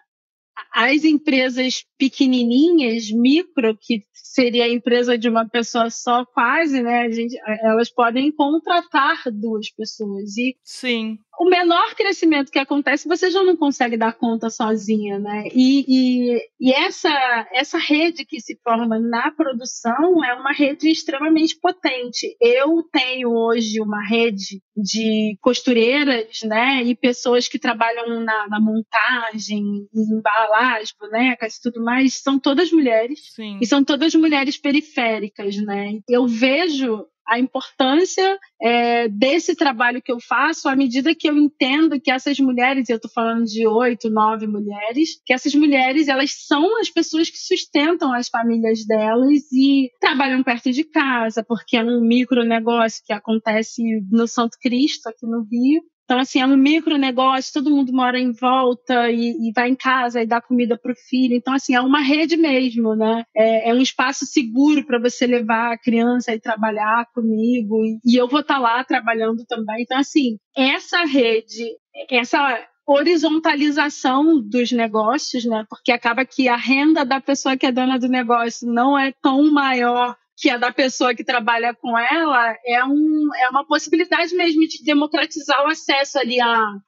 as 0.72 1.04
empresas 1.04 1.84
pequenininhas, 1.98 3.10
micro, 3.10 3.76
que 3.78 4.02
seria 4.12 4.64
a 4.64 4.72
empresa 4.72 5.18
de 5.18 5.28
uma 5.28 5.46
pessoa 5.48 5.90
só, 5.90 6.24
quase, 6.24 6.80
né? 6.82 7.10
Gente, 7.10 7.36
elas 7.62 7.90
podem 7.90 8.32
contratar 8.32 9.22
duas 9.30 9.70
pessoas. 9.70 10.36
E 10.36 10.56
Sim 10.62 11.18
o 11.38 11.48
menor 11.48 11.94
crescimento 11.94 12.50
que 12.52 12.58
acontece, 12.58 13.08
você 13.08 13.30
já 13.30 13.42
não 13.42 13.56
consegue 13.56 13.96
dar 13.96 14.12
conta 14.12 14.50
sozinha, 14.50 15.18
né? 15.18 15.44
E, 15.54 15.84
e, 15.88 16.38
e, 16.60 16.72
essa, 16.72 17.48
essa 17.52 17.78
rede 17.78 18.24
que 18.24 18.40
se 18.40 18.58
forma 18.62 18.98
na 18.98 19.30
produção 19.30 20.24
é 20.24 20.34
uma 20.34 20.52
rede 20.52 20.90
extremamente 20.90 21.58
potente. 21.58 22.36
Eu 22.40 22.82
tenho 22.92 23.30
hoje 23.30 23.80
uma 23.80 24.06
rede 24.06 24.60
de 24.76 25.36
costureiras, 25.40 26.40
né? 26.44 26.82
E 26.82 26.94
pessoas 26.94 27.48
que 27.48 27.58
trabalham 27.58 28.20
na, 28.20 28.48
na 28.48 28.60
montagem, 28.60 29.88
embalagem, 29.94 30.94
bonecas 31.00 31.56
e 31.56 31.62
tudo 31.62 31.82
mais, 31.82 32.22
são 32.22 32.38
todas 32.38 32.70
mulheres. 32.70 33.18
Sim. 33.34 33.58
E 33.60 33.66
são 33.66 33.82
todas 33.82 34.14
mulheres 34.14 34.58
periféricas, 34.58 35.56
né? 35.56 35.98
Eu 36.08 36.26
vejo 36.26 37.06
a 37.26 37.38
importância 37.38 38.38
é, 38.60 39.08
desse 39.08 39.54
trabalho 39.54 40.02
que 40.02 40.12
eu 40.12 40.18
faço 40.20 40.68
à 40.68 40.76
medida 40.76 41.14
que 41.14 41.28
eu 41.28 41.36
entendo 41.36 42.00
que 42.00 42.10
essas 42.10 42.38
mulheres, 42.38 42.88
eu 42.88 42.96
estou 42.96 43.10
falando 43.10 43.44
de 43.44 43.66
oito, 43.66 44.10
nove 44.10 44.46
mulheres, 44.46 45.20
que 45.24 45.32
essas 45.32 45.54
mulheres 45.54 46.08
elas 46.08 46.32
são 46.46 46.78
as 46.80 46.90
pessoas 46.90 47.30
que 47.30 47.38
sustentam 47.38 48.12
as 48.12 48.28
famílias 48.28 48.84
delas 48.86 49.50
e 49.52 49.90
trabalham 50.00 50.42
perto 50.42 50.70
de 50.70 50.84
casa, 50.84 51.44
porque 51.44 51.76
é 51.76 51.84
um 51.84 52.00
micro 52.00 52.44
negócio 52.44 53.02
que 53.04 53.12
acontece 53.12 53.82
no 54.10 54.26
Santo 54.26 54.56
Cristo, 54.60 55.08
aqui 55.08 55.26
no 55.26 55.42
Rio, 55.42 55.82
então, 56.12 56.20
assim, 56.20 56.40
é 56.40 56.46
um 56.46 56.58
micro 56.58 56.98
negócio, 56.98 57.54
todo 57.54 57.70
mundo 57.70 57.90
mora 57.90 58.20
em 58.20 58.32
volta 58.32 59.10
e, 59.10 59.48
e 59.48 59.52
vai 59.56 59.70
em 59.70 59.74
casa 59.74 60.20
e 60.20 60.26
dá 60.26 60.42
comida 60.42 60.76
para 60.76 60.92
o 60.92 60.96
filho. 61.08 61.34
Então, 61.34 61.54
assim, 61.54 61.74
é 61.74 61.80
uma 61.80 62.00
rede 62.00 62.36
mesmo, 62.36 62.94
né? 62.94 63.24
É, 63.34 63.70
é 63.70 63.74
um 63.74 63.80
espaço 63.80 64.26
seguro 64.26 64.84
para 64.84 64.98
você 64.98 65.26
levar 65.26 65.72
a 65.72 65.78
criança 65.78 66.34
e 66.34 66.38
trabalhar 66.38 67.06
comigo. 67.14 67.82
E, 67.82 67.98
e 68.04 68.16
eu 68.16 68.28
vou 68.28 68.40
estar 68.40 68.56
tá 68.56 68.60
lá 68.60 68.84
trabalhando 68.84 69.42
também. 69.46 69.80
Então, 69.80 69.96
assim, 69.96 70.36
essa 70.54 71.02
rede, 71.06 71.64
essa 72.10 72.62
horizontalização 72.86 74.38
dos 74.38 74.70
negócios, 74.70 75.46
né? 75.46 75.64
Porque 75.66 75.92
acaba 75.92 76.26
que 76.26 76.46
a 76.46 76.56
renda 76.56 77.06
da 77.06 77.22
pessoa 77.22 77.56
que 77.56 77.64
é 77.64 77.72
dona 77.72 77.98
do 77.98 78.08
negócio 78.08 78.70
não 78.70 78.98
é 78.98 79.14
tão 79.22 79.50
maior 79.50 80.14
que 80.42 80.50
a 80.50 80.58
da 80.58 80.72
pessoa 80.72 81.14
que 81.14 81.22
trabalha 81.22 81.72
com 81.72 81.96
ela, 81.96 82.56
é, 82.66 82.84
um, 82.84 83.28
é 83.32 83.48
uma 83.48 83.64
possibilidade 83.64 84.34
mesmo 84.34 84.66
de 84.66 84.82
democratizar 84.82 85.64
o 85.64 85.68
acesso 85.68 86.18
ali 86.18 86.40
a, 86.40 86.78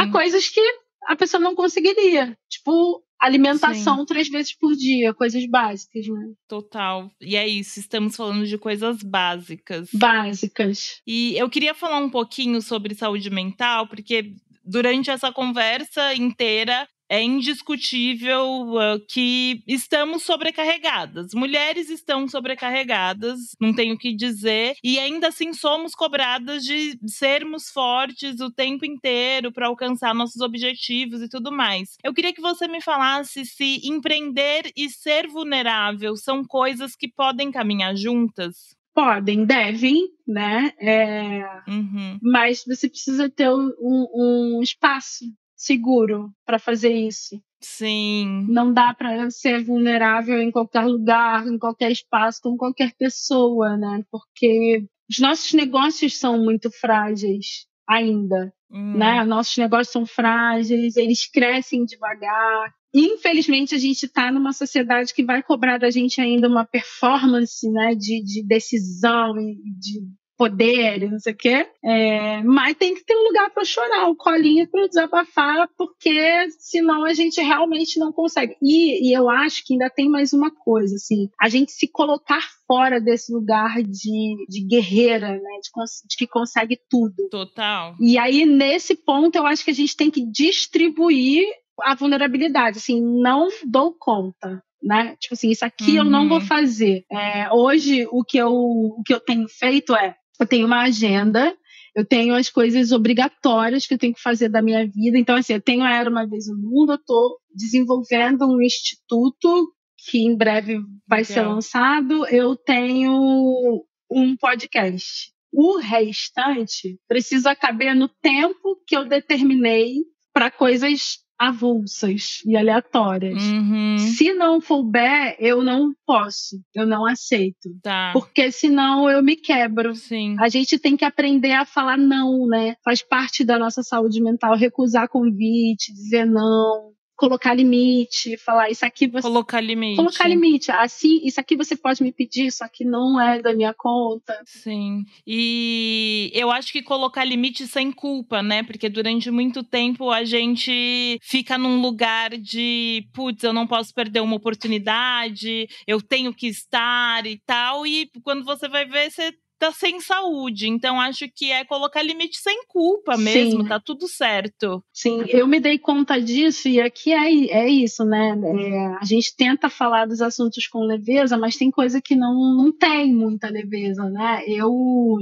a 0.00 0.10
coisas 0.10 0.48
que 0.48 0.60
a 1.06 1.14
pessoa 1.14 1.40
não 1.40 1.54
conseguiria. 1.54 2.36
Tipo, 2.48 3.00
alimentação 3.16 3.98
Sim. 3.98 4.06
três 4.06 4.28
vezes 4.28 4.58
por 4.58 4.74
dia, 4.74 5.14
coisas 5.14 5.46
básicas, 5.46 6.08
né? 6.08 6.32
Total. 6.48 7.08
E 7.20 7.36
é 7.36 7.46
isso, 7.46 7.78
estamos 7.78 8.16
falando 8.16 8.44
de 8.44 8.58
coisas 8.58 9.00
básicas. 9.04 9.88
Básicas. 9.94 11.00
E 11.06 11.38
eu 11.38 11.48
queria 11.48 11.74
falar 11.74 11.98
um 11.98 12.10
pouquinho 12.10 12.60
sobre 12.60 12.92
saúde 12.96 13.30
mental, 13.30 13.86
porque 13.86 14.32
durante 14.64 15.12
essa 15.12 15.30
conversa 15.30 16.12
inteira 16.12 16.88
é 17.08 17.22
indiscutível 17.22 18.44
uh, 18.74 19.00
que 19.08 19.62
estamos 19.66 20.24
sobrecarregadas. 20.24 21.32
Mulheres 21.34 21.88
estão 21.90 22.28
sobrecarregadas, 22.28 23.38
não 23.60 23.74
tenho 23.74 23.94
o 23.94 23.98
que 23.98 24.14
dizer, 24.14 24.74
e 24.82 24.98
ainda 24.98 25.28
assim 25.28 25.52
somos 25.52 25.94
cobradas 25.94 26.64
de 26.64 26.98
sermos 27.06 27.70
fortes 27.70 28.40
o 28.40 28.50
tempo 28.50 28.84
inteiro 28.84 29.52
para 29.52 29.68
alcançar 29.68 30.14
nossos 30.14 30.40
objetivos 30.40 31.22
e 31.22 31.28
tudo 31.28 31.52
mais. 31.52 31.96
Eu 32.02 32.12
queria 32.12 32.32
que 32.32 32.40
você 32.40 32.66
me 32.66 32.80
falasse 32.80 33.44
se 33.44 33.80
empreender 33.84 34.70
e 34.76 34.90
ser 34.90 35.28
vulnerável 35.28 36.16
são 36.16 36.44
coisas 36.44 36.96
que 36.96 37.08
podem 37.08 37.50
caminhar 37.50 37.94
juntas. 37.96 38.76
Podem, 38.94 39.44
devem, 39.44 40.08
né? 40.26 40.72
É... 40.80 41.42
Uhum. 41.68 42.18
Mas 42.22 42.64
você 42.66 42.88
precisa 42.88 43.28
ter 43.28 43.50
um, 43.50 43.70
um 43.78 44.62
espaço 44.62 45.26
seguro 45.56 46.30
para 46.44 46.58
fazer 46.58 46.92
isso. 46.92 47.40
Sim. 47.60 48.46
Não 48.48 48.72
dá 48.72 48.94
para 48.94 49.30
ser 49.30 49.64
vulnerável 49.64 50.40
em 50.40 50.50
qualquer 50.50 50.84
lugar, 50.84 51.46
em 51.46 51.58
qualquer 51.58 51.90
espaço, 51.90 52.40
com 52.42 52.56
qualquer 52.56 52.92
pessoa, 52.98 53.76
né? 53.76 54.04
Porque 54.10 54.84
os 55.10 55.18
nossos 55.18 55.52
negócios 55.54 56.18
são 56.18 56.38
muito 56.38 56.70
frágeis 56.70 57.66
ainda, 57.88 58.52
hum. 58.70 58.98
né? 58.98 59.24
Nossos 59.24 59.56
negócios 59.56 59.92
são 59.92 60.04
frágeis, 60.04 60.96
eles 60.96 61.28
crescem 61.30 61.84
devagar. 61.84 62.74
Infelizmente, 62.94 63.74
a 63.74 63.78
gente 63.78 64.04
está 64.04 64.30
numa 64.30 64.52
sociedade 64.52 65.12
que 65.12 65.24
vai 65.24 65.42
cobrar 65.42 65.78
da 65.78 65.90
gente 65.90 66.20
ainda 66.20 66.48
uma 66.48 66.64
performance 66.64 67.70
né, 67.70 67.94
de, 67.94 68.22
de 68.22 68.42
decisão 68.46 69.38
e 69.38 69.56
de 69.78 70.00
poder, 70.36 71.10
não 71.10 71.18
sei 71.18 71.32
o 71.32 71.36
quê. 71.36 71.66
É, 71.84 72.42
mas 72.42 72.76
tem 72.76 72.94
que 72.94 73.04
ter 73.04 73.16
um 73.16 73.24
lugar 73.24 73.50
para 73.50 73.64
chorar, 73.64 74.08
um 74.08 74.14
colinho 74.14 74.68
para 74.68 74.86
desabafar, 74.86 75.68
porque 75.76 76.50
senão 76.58 77.04
a 77.04 77.14
gente 77.14 77.40
realmente 77.40 77.98
não 77.98 78.12
consegue. 78.12 78.56
E, 78.62 79.08
e, 79.08 79.12
eu 79.12 79.28
acho 79.28 79.64
que 79.64 79.74
ainda 79.74 79.90
tem 79.90 80.08
mais 80.08 80.32
uma 80.32 80.50
coisa, 80.50 80.94
assim, 80.96 81.28
a 81.40 81.48
gente 81.48 81.72
se 81.72 81.88
colocar 81.88 82.42
fora 82.66 83.00
desse 83.00 83.32
lugar 83.32 83.82
de, 83.82 84.46
de 84.48 84.66
guerreira, 84.66 85.32
né, 85.32 85.60
de, 85.62 86.08
de 86.08 86.16
que 86.16 86.26
consegue 86.26 86.78
tudo. 86.88 87.28
Total. 87.30 87.94
E 88.00 88.18
aí, 88.18 88.44
nesse 88.44 88.94
ponto, 88.94 89.36
eu 89.36 89.46
acho 89.46 89.64
que 89.64 89.70
a 89.70 89.74
gente 89.74 89.96
tem 89.96 90.10
que 90.10 90.24
distribuir 90.24 91.46
a 91.82 91.94
vulnerabilidade, 91.94 92.78
assim, 92.78 93.00
não 93.02 93.48
dou 93.66 93.94
conta 93.98 94.62
né? 94.82 95.16
Tipo 95.18 95.34
assim, 95.34 95.50
isso 95.50 95.64
aqui 95.64 95.92
uhum. 95.92 95.96
eu 95.98 96.04
não 96.04 96.28
vou 96.28 96.38
uhum. 96.38 96.46
fazer. 96.46 97.04
É, 97.10 97.52
hoje 97.52 98.06
o 98.10 98.22
que 98.22 98.38
eu 98.38 98.52
o 98.52 99.02
que 99.04 99.12
eu 99.12 99.20
tenho 99.20 99.48
feito 99.48 99.94
é 99.96 100.14
eu 100.40 100.46
tenho 100.46 100.66
uma 100.66 100.82
agenda, 100.82 101.56
eu 101.94 102.04
tenho 102.04 102.34
as 102.34 102.50
coisas 102.50 102.92
obrigatórias 102.92 103.86
que 103.86 103.94
eu 103.94 103.98
tenho 103.98 104.14
que 104.14 104.20
fazer 104.20 104.48
da 104.48 104.60
minha 104.60 104.86
vida. 104.86 105.18
Então, 105.18 105.36
assim, 105.36 105.54
eu 105.54 105.60
tenho 105.60 105.82
a 105.82 105.94
Era 105.94 106.10
Uma 106.10 106.26
Vez 106.26 106.46
no 106.46 106.58
Mundo, 106.58 106.92
eu 106.92 106.96
estou 106.96 107.38
desenvolvendo 107.54 108.46
um 108.46 108.60
instituto 108.60 109.72
que 109.98 110.18
em 110.18 110.36
breve 110.36 110.78
vai 111.08 111.22
Legal. 111.22 111.34
ser 111.34 111.42
lançado. 111.42 112.26
Eu 112.28 112.54
tenho 112.54 113.82
um 114.10 114.36
podcast. 114.36 115.32
O 115.52 115.78
restante 115.78 117.00
precisa 117.08 117.56
caber 117.56 117.94
no 117.94 118.08
tempo 118.08 118.76
que 118.86 118.96
eu 118.96 119.06
determinei 119.06 119.94
para 120.32 120.50
coisas 120.50 121.18
avulsas 121.38 122.42
e 122.44 122.56
aleatórias. 122.56 123.42
Uhum. 123.42 123.98
Se 123.98 124.32
não 124.32 124.60
couber, 124.60 125.36
eu 125.38 125.62
não 125.62 125.92
posso, 126.06 126.60
eu 126.74 126.86
não 126.86 127.06
aceito. 127.06 127.70
Tá. 127.82 128.10
Porque 128.12 128.50
senão 128.50 129.08
eu 129.08 129.22
me 129.22 129.36
quebro. 129.36 129.94
Sim. 129.94 130.36
A 130.40 130.48
gente 130.48 130.78
tem 130.78 130.96
que 130.96 131.04
aprender 131.04 131.52
a 131.52 131.64
falar 131.64 131.98
não, 131.98 132.46
né? 132.46 132.76
Faz 132.84 133.02
parte 133.02 133.44
da 133.44 133.58
nossa 133.58 133.82
saúde 133.82 134.22
mental 134.22 134.56
recusar 134.56 135.08
convite, 135.08 135.92
dizer 135.92 136.24
não 136.24 136.95
colocar 137.16 137.54
limite, 137.54 138.36
falar 138.36 138.70
isso 138.70 138.84
aqui 138.84 139.08
você 139.08 139.22
colocar 139.22 139.60
limite. 139.60 139.96
Colocar 139.96 140.28
limite. 140.28 140.70
Assim, 140.70 141.20
isso 141.24 141.40
aqui 141.40 141.56
você 141.56 141.74
pode 141.74 142.02
me 142.02 142.12
pedir, 142.12 142.46
isso 142.46 142.62
aqui 142.62 142.84
não 142.84 143.20
é 143.20 143.40
da 143.40 143.54
minha 143.54 143.72
conta. 143.72 144.40
Sim. 144.44 145.04
E 145.26 146.30
eu 146.34 146.50
acho 146.50 146.70
que 146.70 146.82
colocar 146.82 147.24
limite 147.24 147.66
sem 147.66 147.90
culpa, 147.90 148.42
né? 148.42 148.62
Porque 148.62 148.88
durante 148.88 149.30
muito 149.30 149.62
tempo 149.62 150.10
a 150.10 150.24
gente 150.24 151.18
fica 151.22 151.56
num 151.56 151.80
lugar 151.80 152.36
de, 152.36 153.08
putz, 153.12 153.42
eu 153.42 153.52
não 153.52 153.66
posso 153.66 153.94
perder 153.94 154.20
uma 154.20 154.36
oportunidade, 154.36 155.68
eu 155.86 156.02
tenho 156.02 156.34
que 156.34 156.46
estar 156.46 157.26
e 157.26 157.40
tal, 157.46 157.86
e 157.86 158.10
quando 158.22 158.44
você 158.44 158.68
vai 158.68 158.84
ver 158.84 159.10
você 159.10 159.32
tá 159.58 159.72
sem 159.72 160.00
saúde. 160.00 160.68
Então, 160.68 161.00
acho 161.00 161.28
que 161.34 161.50
é 161.50 161.64
colocar 161.64 162.02
limite 162.02 162.38
sem 162.38 162.64
culpa 162.66 163.16
mesmo, 163.16 163.62
Sim. 163.62 163.68
tá 163.68 163.80
tudo 163.80 164.08
certo. 164.08 164.82
Sim, 164.92 165.24
eu 165.28 165.46
me 165.46 165.60
dei 165.60 165.78
conta 165.78 166.20
disso 166.20 166.68
e 166.68 166.80
aqui 166.80 167.12
é, 167.12 167.26
é 167.50 167.68
isso, 167.68 168.04
né? 168.04 168.38
É, 168.44 168.86
a 169.00 169.04
gente 169.04 169.34
tenta 169.36 169.68
falar 169.68 170.06
dos 170.06 170.20
assuntos 170.20 170.66
com 170.66 170.80
leveza, 170.80 171.36
mas 171.36 171.56
tem 171.56 171.70
coisa 171.70 172.00
que 172.00 172.14
não, 172.14 172.34
não 172.56 172.72
tem 172.72 173.14
muita 173.14 173.48
leveza, 173.48 174.08
né? 174.10 174.42
Eu, 174.46 174.72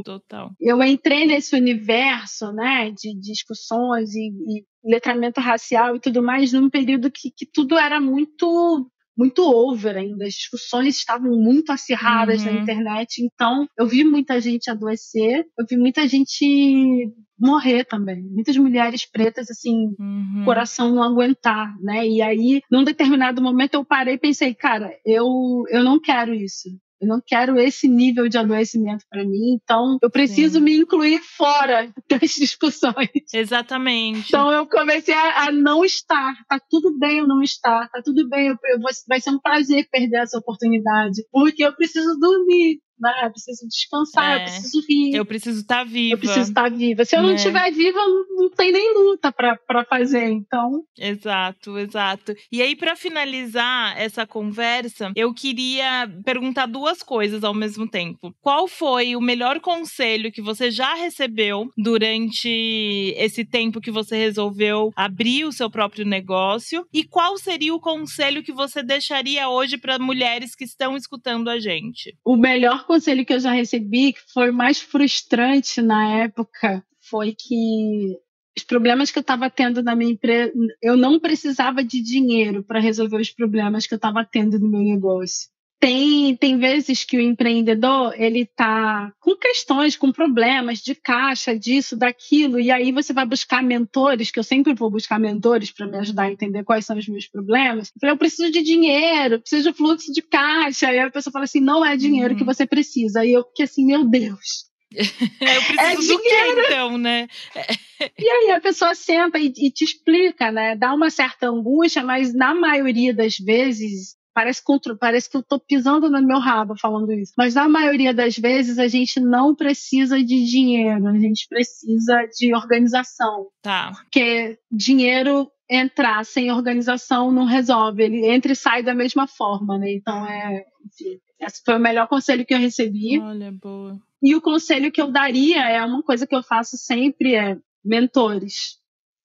Total. 0.04 0.50
eu 0.60 0.82
entrei 0.82 1.26
nesse 1.26 1.54
universo, 1.56 2.52
né, 2.52 2.90
de 2.90 3.14
discussões 3.18 4.14
e, 4.14 4.28
e 4.28 4.64
letramento 4.84 5.40
racial 5.40 5.96
e 5.96 6.00
tudo 6.00 6.22
mais 6.22 6.52
num 6.52 6.68
período 6.68 7.10
que, 7.10 7.30
que 7.30 7.46
tudo 7.46 7.78
era 7.78 8.00
muito 8.00 8.90
muito 9.16 9.42
over 9.42 9.96
ainda, 9.96 10.24
as 10.24 10.34
discussões 10.34 10.96
estavam 10.96 11.30
muito 11.32 11.70
acirradas 11.70 12.44
uhum. 12.44 12.52
na 12.52 12.60
internet, 12.60 13.22
então 13.22 13.66
eu 13.78 13.86
vi 13.86 14.04
muita 14.04 14.40
gente 14.40 14.70
adoecer, 14.70 15.44
eu 15.58 15.64
vi 15.68 15.76
muita 15.76 16.06
gente 16.08 17.12
morrer 17.38 17.84
também, 17.84 18.22
muitas 18.22 18.56
mulheres 18.56 19.08
pretas 19.10 19.50
assim, 19.50 19.94
uhum. 19.98 20.42
coração 20.44 20.94
não 20.94 21.02
aguentar, 21.02 21.74
né? 21.80 22.06
E 22.06 22.22
aí, 22.22 22.60
num 22.70 22.84
determinado 22.84 23.42
momento 23.42 23.74
eu 23.74 23.84
parei 23.84 24.14
e 24.14 24.18
pensei, 24.18 24.54
cara, 24.54 24.90
eu 25.04 25.64
eu 25.68 25.82
não 25.82 26.00
quero 26.00 26.34
isso. 26.34 26.68
Eu 27.04 27.08
não 27.08 27.22
quero 27.24 27.58
esse 27.60 27.86
nível 27.86 28.28
de 28.28 28.38
adoecimento 28.38 29.04
para 29.10 29.22
mim, 29.24 29.58
então 29.62 29.98
eu 30.02 30.10
preciso 30.10 30.54
Sim. 30.54 30.64
me 30.64 30.76
incluir 30.76 31.20
fora 31.20 31.92
das 32.08 32.30
discussões. 32.30 33.10
Exatamente. 33.32 34.28
Então 34.28 34.50
eu 34.50 34.66
comecei 34.66 35.12
a, 35.12 35.44
a, 35.44 35.52
não 35.52 35.84
estar. 35.84 36.34
Tá 36.48 36.58
tudo 36.70 36.98
bem 36.98 37.18
eu 37.18 37.28
não 37.28 37.42
estar, 37.42 37.88
tá 37.90 38.00
tudo 38.02 38.26
bem, 38.28 38.48
eu, 38.48 38.56
eu 38.64 38.80
vou, 38.80 38.90
vai 39.06 39.20
ser 39.20 39.30
um 39.30 39.38
prazer 39.38 39.86
perder 39.90 40.22
essa 40.22 40.38
oportunidade, 40.38 41.22
porque 41.30 41.62
eu 41.62 41.74
preciso 41.74 42.18
dormir, 42.18 42.80
né? 42.98 43.12
Eu 43.24 43.30
preciso 43.30 43.68
descansar, 43.68 44.32
é, 44.32 44.36
eu 44.36 44.44
preciso 44.44 44.86
rir. 44.88 45.14
Eu 45.14 45.26
preciso 45.26 45.60
estar 45.60 45.78
tá 45.78 45.84
viva. 45.84 46.14
Eu 46.14 46.18
preciso 46.18 46.48
estar 46.48 46.70
tá 46.70 46.76
viva. 46.76 47.04
Se 47.04 47.16
eu 47.16 47.22
não 47.22 47.30
é. 47.30 47.34
estiver 47.34 47.70
viva, 47.72 47.98
não 48.36 48.50
tem 48.50 48.72
nem 48.72 48.94
luta 48.94 49.32
para 49.32 49.84
fazer, 49.88 50.28
então. 50.30 50.84
Exato, 50.98 51.78
exato. 51.78 52.34
E 52.50 52.62
aí, 52.62 52.76
para 52.76 52.96
finalizar 52.96 53.98
essa 54.00 54.26
conversa, 54.26 55.12
eu 55.16 55.32
queria 55.34 56.08
perguntar 56.24 56.66
duas 56.66 57.02
coisas 57.02 57.44
ao 57.44 57.54
mesmo 57.54 57.88
tempo. 57.88 58.34
Qual 58.40 58.68
foi 58.68 59.16
o 59.16 59.20
melhor 59.20 59.60
conselho 59.60 60.32
que 60.32 60.42
você 60.42 60.70
já 60.70 60.94
recebeu 60.94 61.68
durante 61.76 63.14
esse 63.16 63.44
tempo 63.44 63.80
que 63.80 63.90
você 63.90 64.16
resolveu 64.16 64.90
abrir 64.96 65.44
o 65.44 65.52
seu 65.52 65.70
próprio 65.70 66.04
negócio? 66.06 66.86
E 66.92 67.04
qual 67.04 67.36
seria 67.36 67.74
o 67.74 67.80
conselho 67.80 68.42
que 68.42 68.52
você 68.52 68.82
deixaria 68.82 69.48
hoje 69.48 69.76
para 69.76 69.98
mulheres 69.98 70.54
que 70.54 70.64
estão 70.64 70.96
escutando 70.96 71.48
a 71.48 71.58
gente? 71.58 72.16
O 72.24 72.36
melhor 72.36 72.83
conselho 72.84 73.24
que 73.24 73.32
eu 73.32 73.40
já 73.40 73.52
recebi, 73.52 74.12
que 74.12 74.20
foi 74.32 74.50
mais 74.50 74.80
frustrante 74.80 75.82
na 75.82 76.18
época, 76.22 76.84
foi 77.10 77.34
que 77.34 78.16
os 78.56 78.64
problemas 78.64 79.10
que 79.10 79.18
eu 79.18 79.22
estava 79.22 79.50
tendo 79.50 79.82
na 79.82 79.96
minha 79.96 80.12
empresa, 80.12 80.52
eu 80.80 80.96
não 80.96 81.18
precisava 81.18 81.82
de 81.82 82.00
dinheiro 82.00 82.62
para 82.62 82.80
resolver 82.80 83.20
os 83.20 83.30
problemas 83.30 83.86
que 83.86 83.94
eu 83.94 83.96
estava 83.96 84.24
tendo 84.24 84.58
no 84.58 84.68
meu 84.68 84.80
negócio 84.80 85.53
tem, 85.84 86.34
tem 86.34 86.56
vezes 86.56 87.04
que 87.04 87.18
o 87.18 87.20
empreendedor 87.20 88.14
ele 88.16 88.46
tá 88.46 89.12
com 89.20 89.36
questões, 89.36 89.98
com 89.98 90.10
problemas 90.10 90.78
de 90.78 90.94
caixa, 90.94 91.54
disso, 91.58 91.94
daquilo, 91.94 92.58
e 92.58 92.70
aí 92.70 92.90
você 92.90 93.12
vai 93.12 93.26
buscar 93.26 93.62
mentores, 93.62 94.30
que 94.30 94.38
eu 94.38 94.42
sempre 94.42 94.72
vou 94.72 94.90
buscar 94.90 95.20
mentores 95.20 95.70
para 95.70 95.86
me 95.86 95.98
ajudar 95.98 96.22
a 96.22 96.32
entender 96.32 96.64
quais 96.64 96.86
são 96.86 96.96
os 96.96 97.06
meus 97.06 97.26
problemas. 97.26 97.88
Eu 97.88 98.00
falei, 98.00 98.14
eu 98.14 98.18
preciso 98.18 98.50
de 98.50 98.62
dinheiro, 98.62 99.38
preciso 99.40 99.70
de 99.70 99.76
fluxo 99.76 100.10
de 100.10 100.22
caixa. 100.22 100.86
E 100.86 100.98
aí 100.98 101.00
a 101.00 101.10
pessoa 101.10 101.30
fala 101.30 101.44
assim, 101.44 101.60
não 101.60 101.84
é 101.84 101.98
dinheiro 101.98 102.32
uhum. 102.32 102.38
que 102.38 102.44
você 102.44 102.66
precisa. 102.66 103.22
E 103.22 103.34
eu 103.34 103.44
fiquei 103.44 103.66
assim, 103.66 103.84
meu 103.84 104.06
Deus. 104.06 104.64
eu 104.90 105.62
preciso 105.66 106.14
é 106.14 106.16
do 106.16 106.22
quê, 106.22 106.64
então, 106.66 106.96
né? 106.96 107.28
e 108.18 108.26
aí 108.26 108.52
a 108.52 108.60
pessoa 108.60 108.94
senta 108.94 109.38
e, 109.38 109.52
e 109.54 109.70
te 109.70 109.84
explica, 109.84 110.50
né? 110.50 110.76
Dá 110.76 110.94
uma 110.94 111.10
certa 111.10 111.46
angústia, 111.46 112.02
mas 112.02 112.32
na 112.32 112.54
maioria 112.54 113.12
das 113.12 113.36
vezes 113.36 114.16
Parece, 114.34 114.62
parece 114.98 115.30
que 115.30 115.36
eu 115.36 115.40
estou 115.40 115.60
pisando 115.60 116.10
no 116.10 116.20
meu 116.20 116.40
rabo 116.40 116.74
falando 116.76 117.12
isso. 117.12 117.32
Mas 117.38 117.54
na 117.54 117.68
maioria 117.68 118.12
das 118.12 118.36
vezes 118.36 118.78
a 118.78 118.88
gente 118.88 119.20
não 119.20 119.54
precisa 119.54 120.18
de 120.18 120.44
dinheiro, 120.44 121.06
a 121.06 121.18
gente 121.18 121.46
precisa 121.48 122.28
de 122.36 122.52
organização. 122.52 123.46
Tá. 123.62 123.92
Porque 123.92 124.58
dinheiro 124.70 125.48
entrar 125.70 126.24
sem 126.24 126.50
organização 126.50 127.30
não 127.30 127.44
resolve, 127.44 128.02
ele 128.02 128.26
entra 128.26 128.52
e 128.52 128.56
sai 128.56 128.82
da 128.82 128.94
mesma 128.94 129.26
forma, 129.26 129.78
né? 129.78 129.92
Então 129.92 130.26
é, 130.26 130.64
enfim, 130.84 131.18
esse 131.40 131.62
foi 131.64 131.76
o 131.76 131.80
melhor 131.80 132.08
conselho 132.08 132.44
que 132.44 132.52
eu 132.52 132.58
recebi. 132.58 133.20
Olha, 133.20 133.52
boa. 133.52 133.98
E 134.20 134.34
o 134.34 134.42
conselho 134.42 134.90
que 134.90 135.00
eu 135.00 135.12
daria 135.12 135.68
é 135.68 135.84
uma 135.84 136.02
coisa 136.02 136.26
que 136.26 136.34
eu 136.34 136.42
faço 136.42 136.76
sempre 136.76 137.34
é 137.34 137.56
mentores 137.84 138.82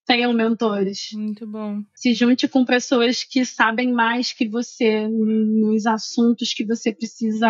tenham 0.10 0.34
mentores. 0.34 1.10
Muito 1.14 1.46
bom. 1.46 1.84
Se 1.94 2.16
junte 2.16 2.48
com 2.48 2.66
pessoas 2.66 3.24
que 3.24 3.46
sabem 3.46 3.94
mais 3.94 4.34
que 4.34 4.50
você 4.50 5.08
nos 5.08 5.86
assuntos 5.86 6.52
que 6.52 6.66
você 6.66 6.92
precisa 6.92 7.48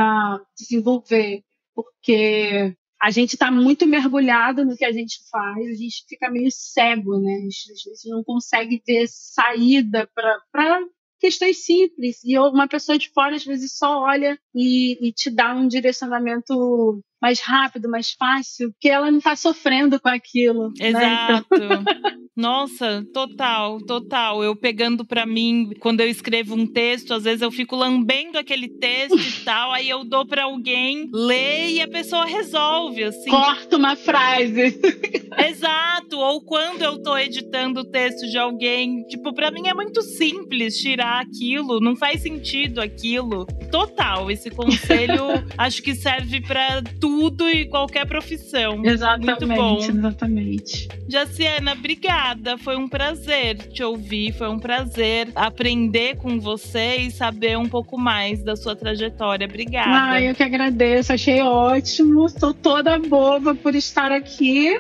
desenvolver, 0.58 1.42
porque 1.74 2.76
a 3.02 3.12
gente 3.12 3.36
está 3.36 3.50
muito 3.50 3.88
mergulhado 3.88 4.66
no 4.66 4.76
que 4.76 4.84
a 4.84 4.92
gente 4.92 5.22
faz, 5.32 5.68
a 5.68 5.74
gente 5.74 6.04
fica 6.06 6.30
meio 6.30 6.50
cego, 6.52 7.18
né? 7.22 7.34
A 7.38 7.42
gente 7.44 8.10
não 8.10 8.26
consegue 8.26 8.84
ver 8.86 9.08
saída 9.08 10.10
para 10.52 10.82
questões 11.18 11.64
simples. 11.64 12.22
E 12.26 12.38
uma 12.38 12.68
pessoa 12.68 12.98
de 12.98 13.10
fora, 13.10 13.38
às 13.38 13.46
vezes, 13.46 13.78
só 13.78 14.02
olha 14.02 14.38
e, 14.54 15.08
e 15.08 15.14
te 15.14 15.30
dá 15.30 15.56
um 15.56 15.66
direcionamento 15.66 17.02
mais 17.22 17.42
rápido, 17.42 17.90
mais 17.90 18.12
fácil, 18.12 18.72
porque 18.72 18.90
ela 18.90 19.12
não 19.12 19.18
está 19.18 19.36
sofrendo 19.36 20.00
com 20.00 20.10
aquilo. 20.10 20.72
Exato. 20.80 21.48
Né? 21.52 21.66
Então... 21.66 21.84
Nossa, 22.36 23.06
total, 23.14 23.80
total. 23.82 24.42
Eu 24.42 24.56
pegando 24.56 25.06
para 25.06 25.26
mim, 25.26 25.72
quando 25.82 26.00
eu 26.00 26.08
escrevo 26.08 26.56
um 26.56 26.66
texto, 26.66 27.14
às 27.14 27.26
vezes 27.26 27.42
eu 27.42 27.52
fico 27.52 27.76
lambendo 27.76 28.38
aquele 28.38 28.70
texto 28.70 29.20
e 29.20 29.44
tal, 29.44 29.74
aí 29.74 29.90
eu 29.90 30.06
dou 30.06 30.26
para 30.26 30.46
alguém 30.46 31.10
ler 31.14 31.72
e 31.72 31.82
a 31.82 31.88
pessoa 31.90 32.26
resolve, 32.26 33.04
assim. 33.04 33.30
Corta 33.30 33.76
uma 33.76 33.98
frase. 33.98 34.80
Exato. 35.50 36.18
Ou 36.18 36.42
quando 36.42 36.82
eu 36.82 37.02
tô 37.02 37.18
editando 37.18 37.82
o 37.82 37.92
texto 37.92 38.26
de 38.30 38.38
alguém, 38.38 39.04
tipo, 39.08 39.34
para 39.34 39.52
mim 39.52 39.68
é 39.68 39.74
muito 39.74 40.02
simples 40.02 40.78
tirar 40.78 41.22
aquilo, 41.22 41.82
não 41.82 41.94
faz 41.98 42.22
sentido 42.22 42.80
aquilo. 42.80 43.46
Total, 43.70 44.32
esse 44.32 44.50
conselho 44.50 45.26
acho 45.58 45.84
que 45.84 45.94
serve 45.94 46.40
para 46.40 46.82
tudo 47.02 47.09
e 47.50 47.66
qualquer 47.66 48.06
profissão. 48.06 48.84
Exatamente, 48.84 49.46
muito 49.46 49.62
bom. 49.62 49.78
exatamente. 49.78 50.88
Jaciana, 51.08 51.74
obrigada 51.74 52.00
obrigada. 52.00 52.58
Foi 52.58 52.76
um 52.76 52.88
prazer 52.88 53.58
te 53.58 53.84
ouvir, 53.84 54.34
foi 54.34 54.50
um 54.50 54.60
prazer 54.60 55.30
aprender 55.36 56.16
com 56.18 56.40
você 56.40 56.98
e 56.98 57.12
saber 57.12 57.58
um 57.58 57.68
pouco 57.68 57.98
mais 57.98 58.44
da 58.44 58.56
sua 58.56 58.76
trajetória. 58.76 59.46
Obrigada. 59.46 60.14
Ah, 60.14 60.22
eu 60.22 60.34
que 60.34 60.44
agradeço, 60.44 61.14
achei 61.14 61.42
ótimo. 61.42 62.26
Estou 62.26 62.54
toda 62.54 62.98
boba 62.98 63.54
por 63.54 63.76
estar 63.76 64.12
aqui. 64.12 64.80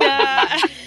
Ah, 0.00 0.56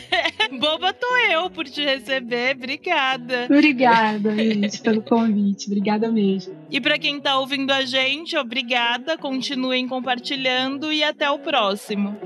Boba 0.51 0.93
tô 0.93 1.15
eu 1.31 1.49
por 1.49 1.65
te 1.65 1.83
receber. 1.83 2.55
Obrigada. 2.55 3.45
Obrigada, 3.45 4.35
gente, 4.35 4.81
pelo 4.81 5.01
convite. 5.01 5.67
Obrigada 5.67 6.11
mesmo. 6.11 6.55
E 6.69 6.79
para 6.79 6.97
quem 6.97 7.19
tá 7.19 7.39
ouvindo 7.39 7.71
a 7.71 7.81
gente, 7.81 8.37
obrigada. 8.37 9.17
Continuem 9.17 9.87
compartilhando 9.87 10.91
e 10.91 11.03
até 11.03 11.29
o 11.29 11.39
próximo. 11.39 12.17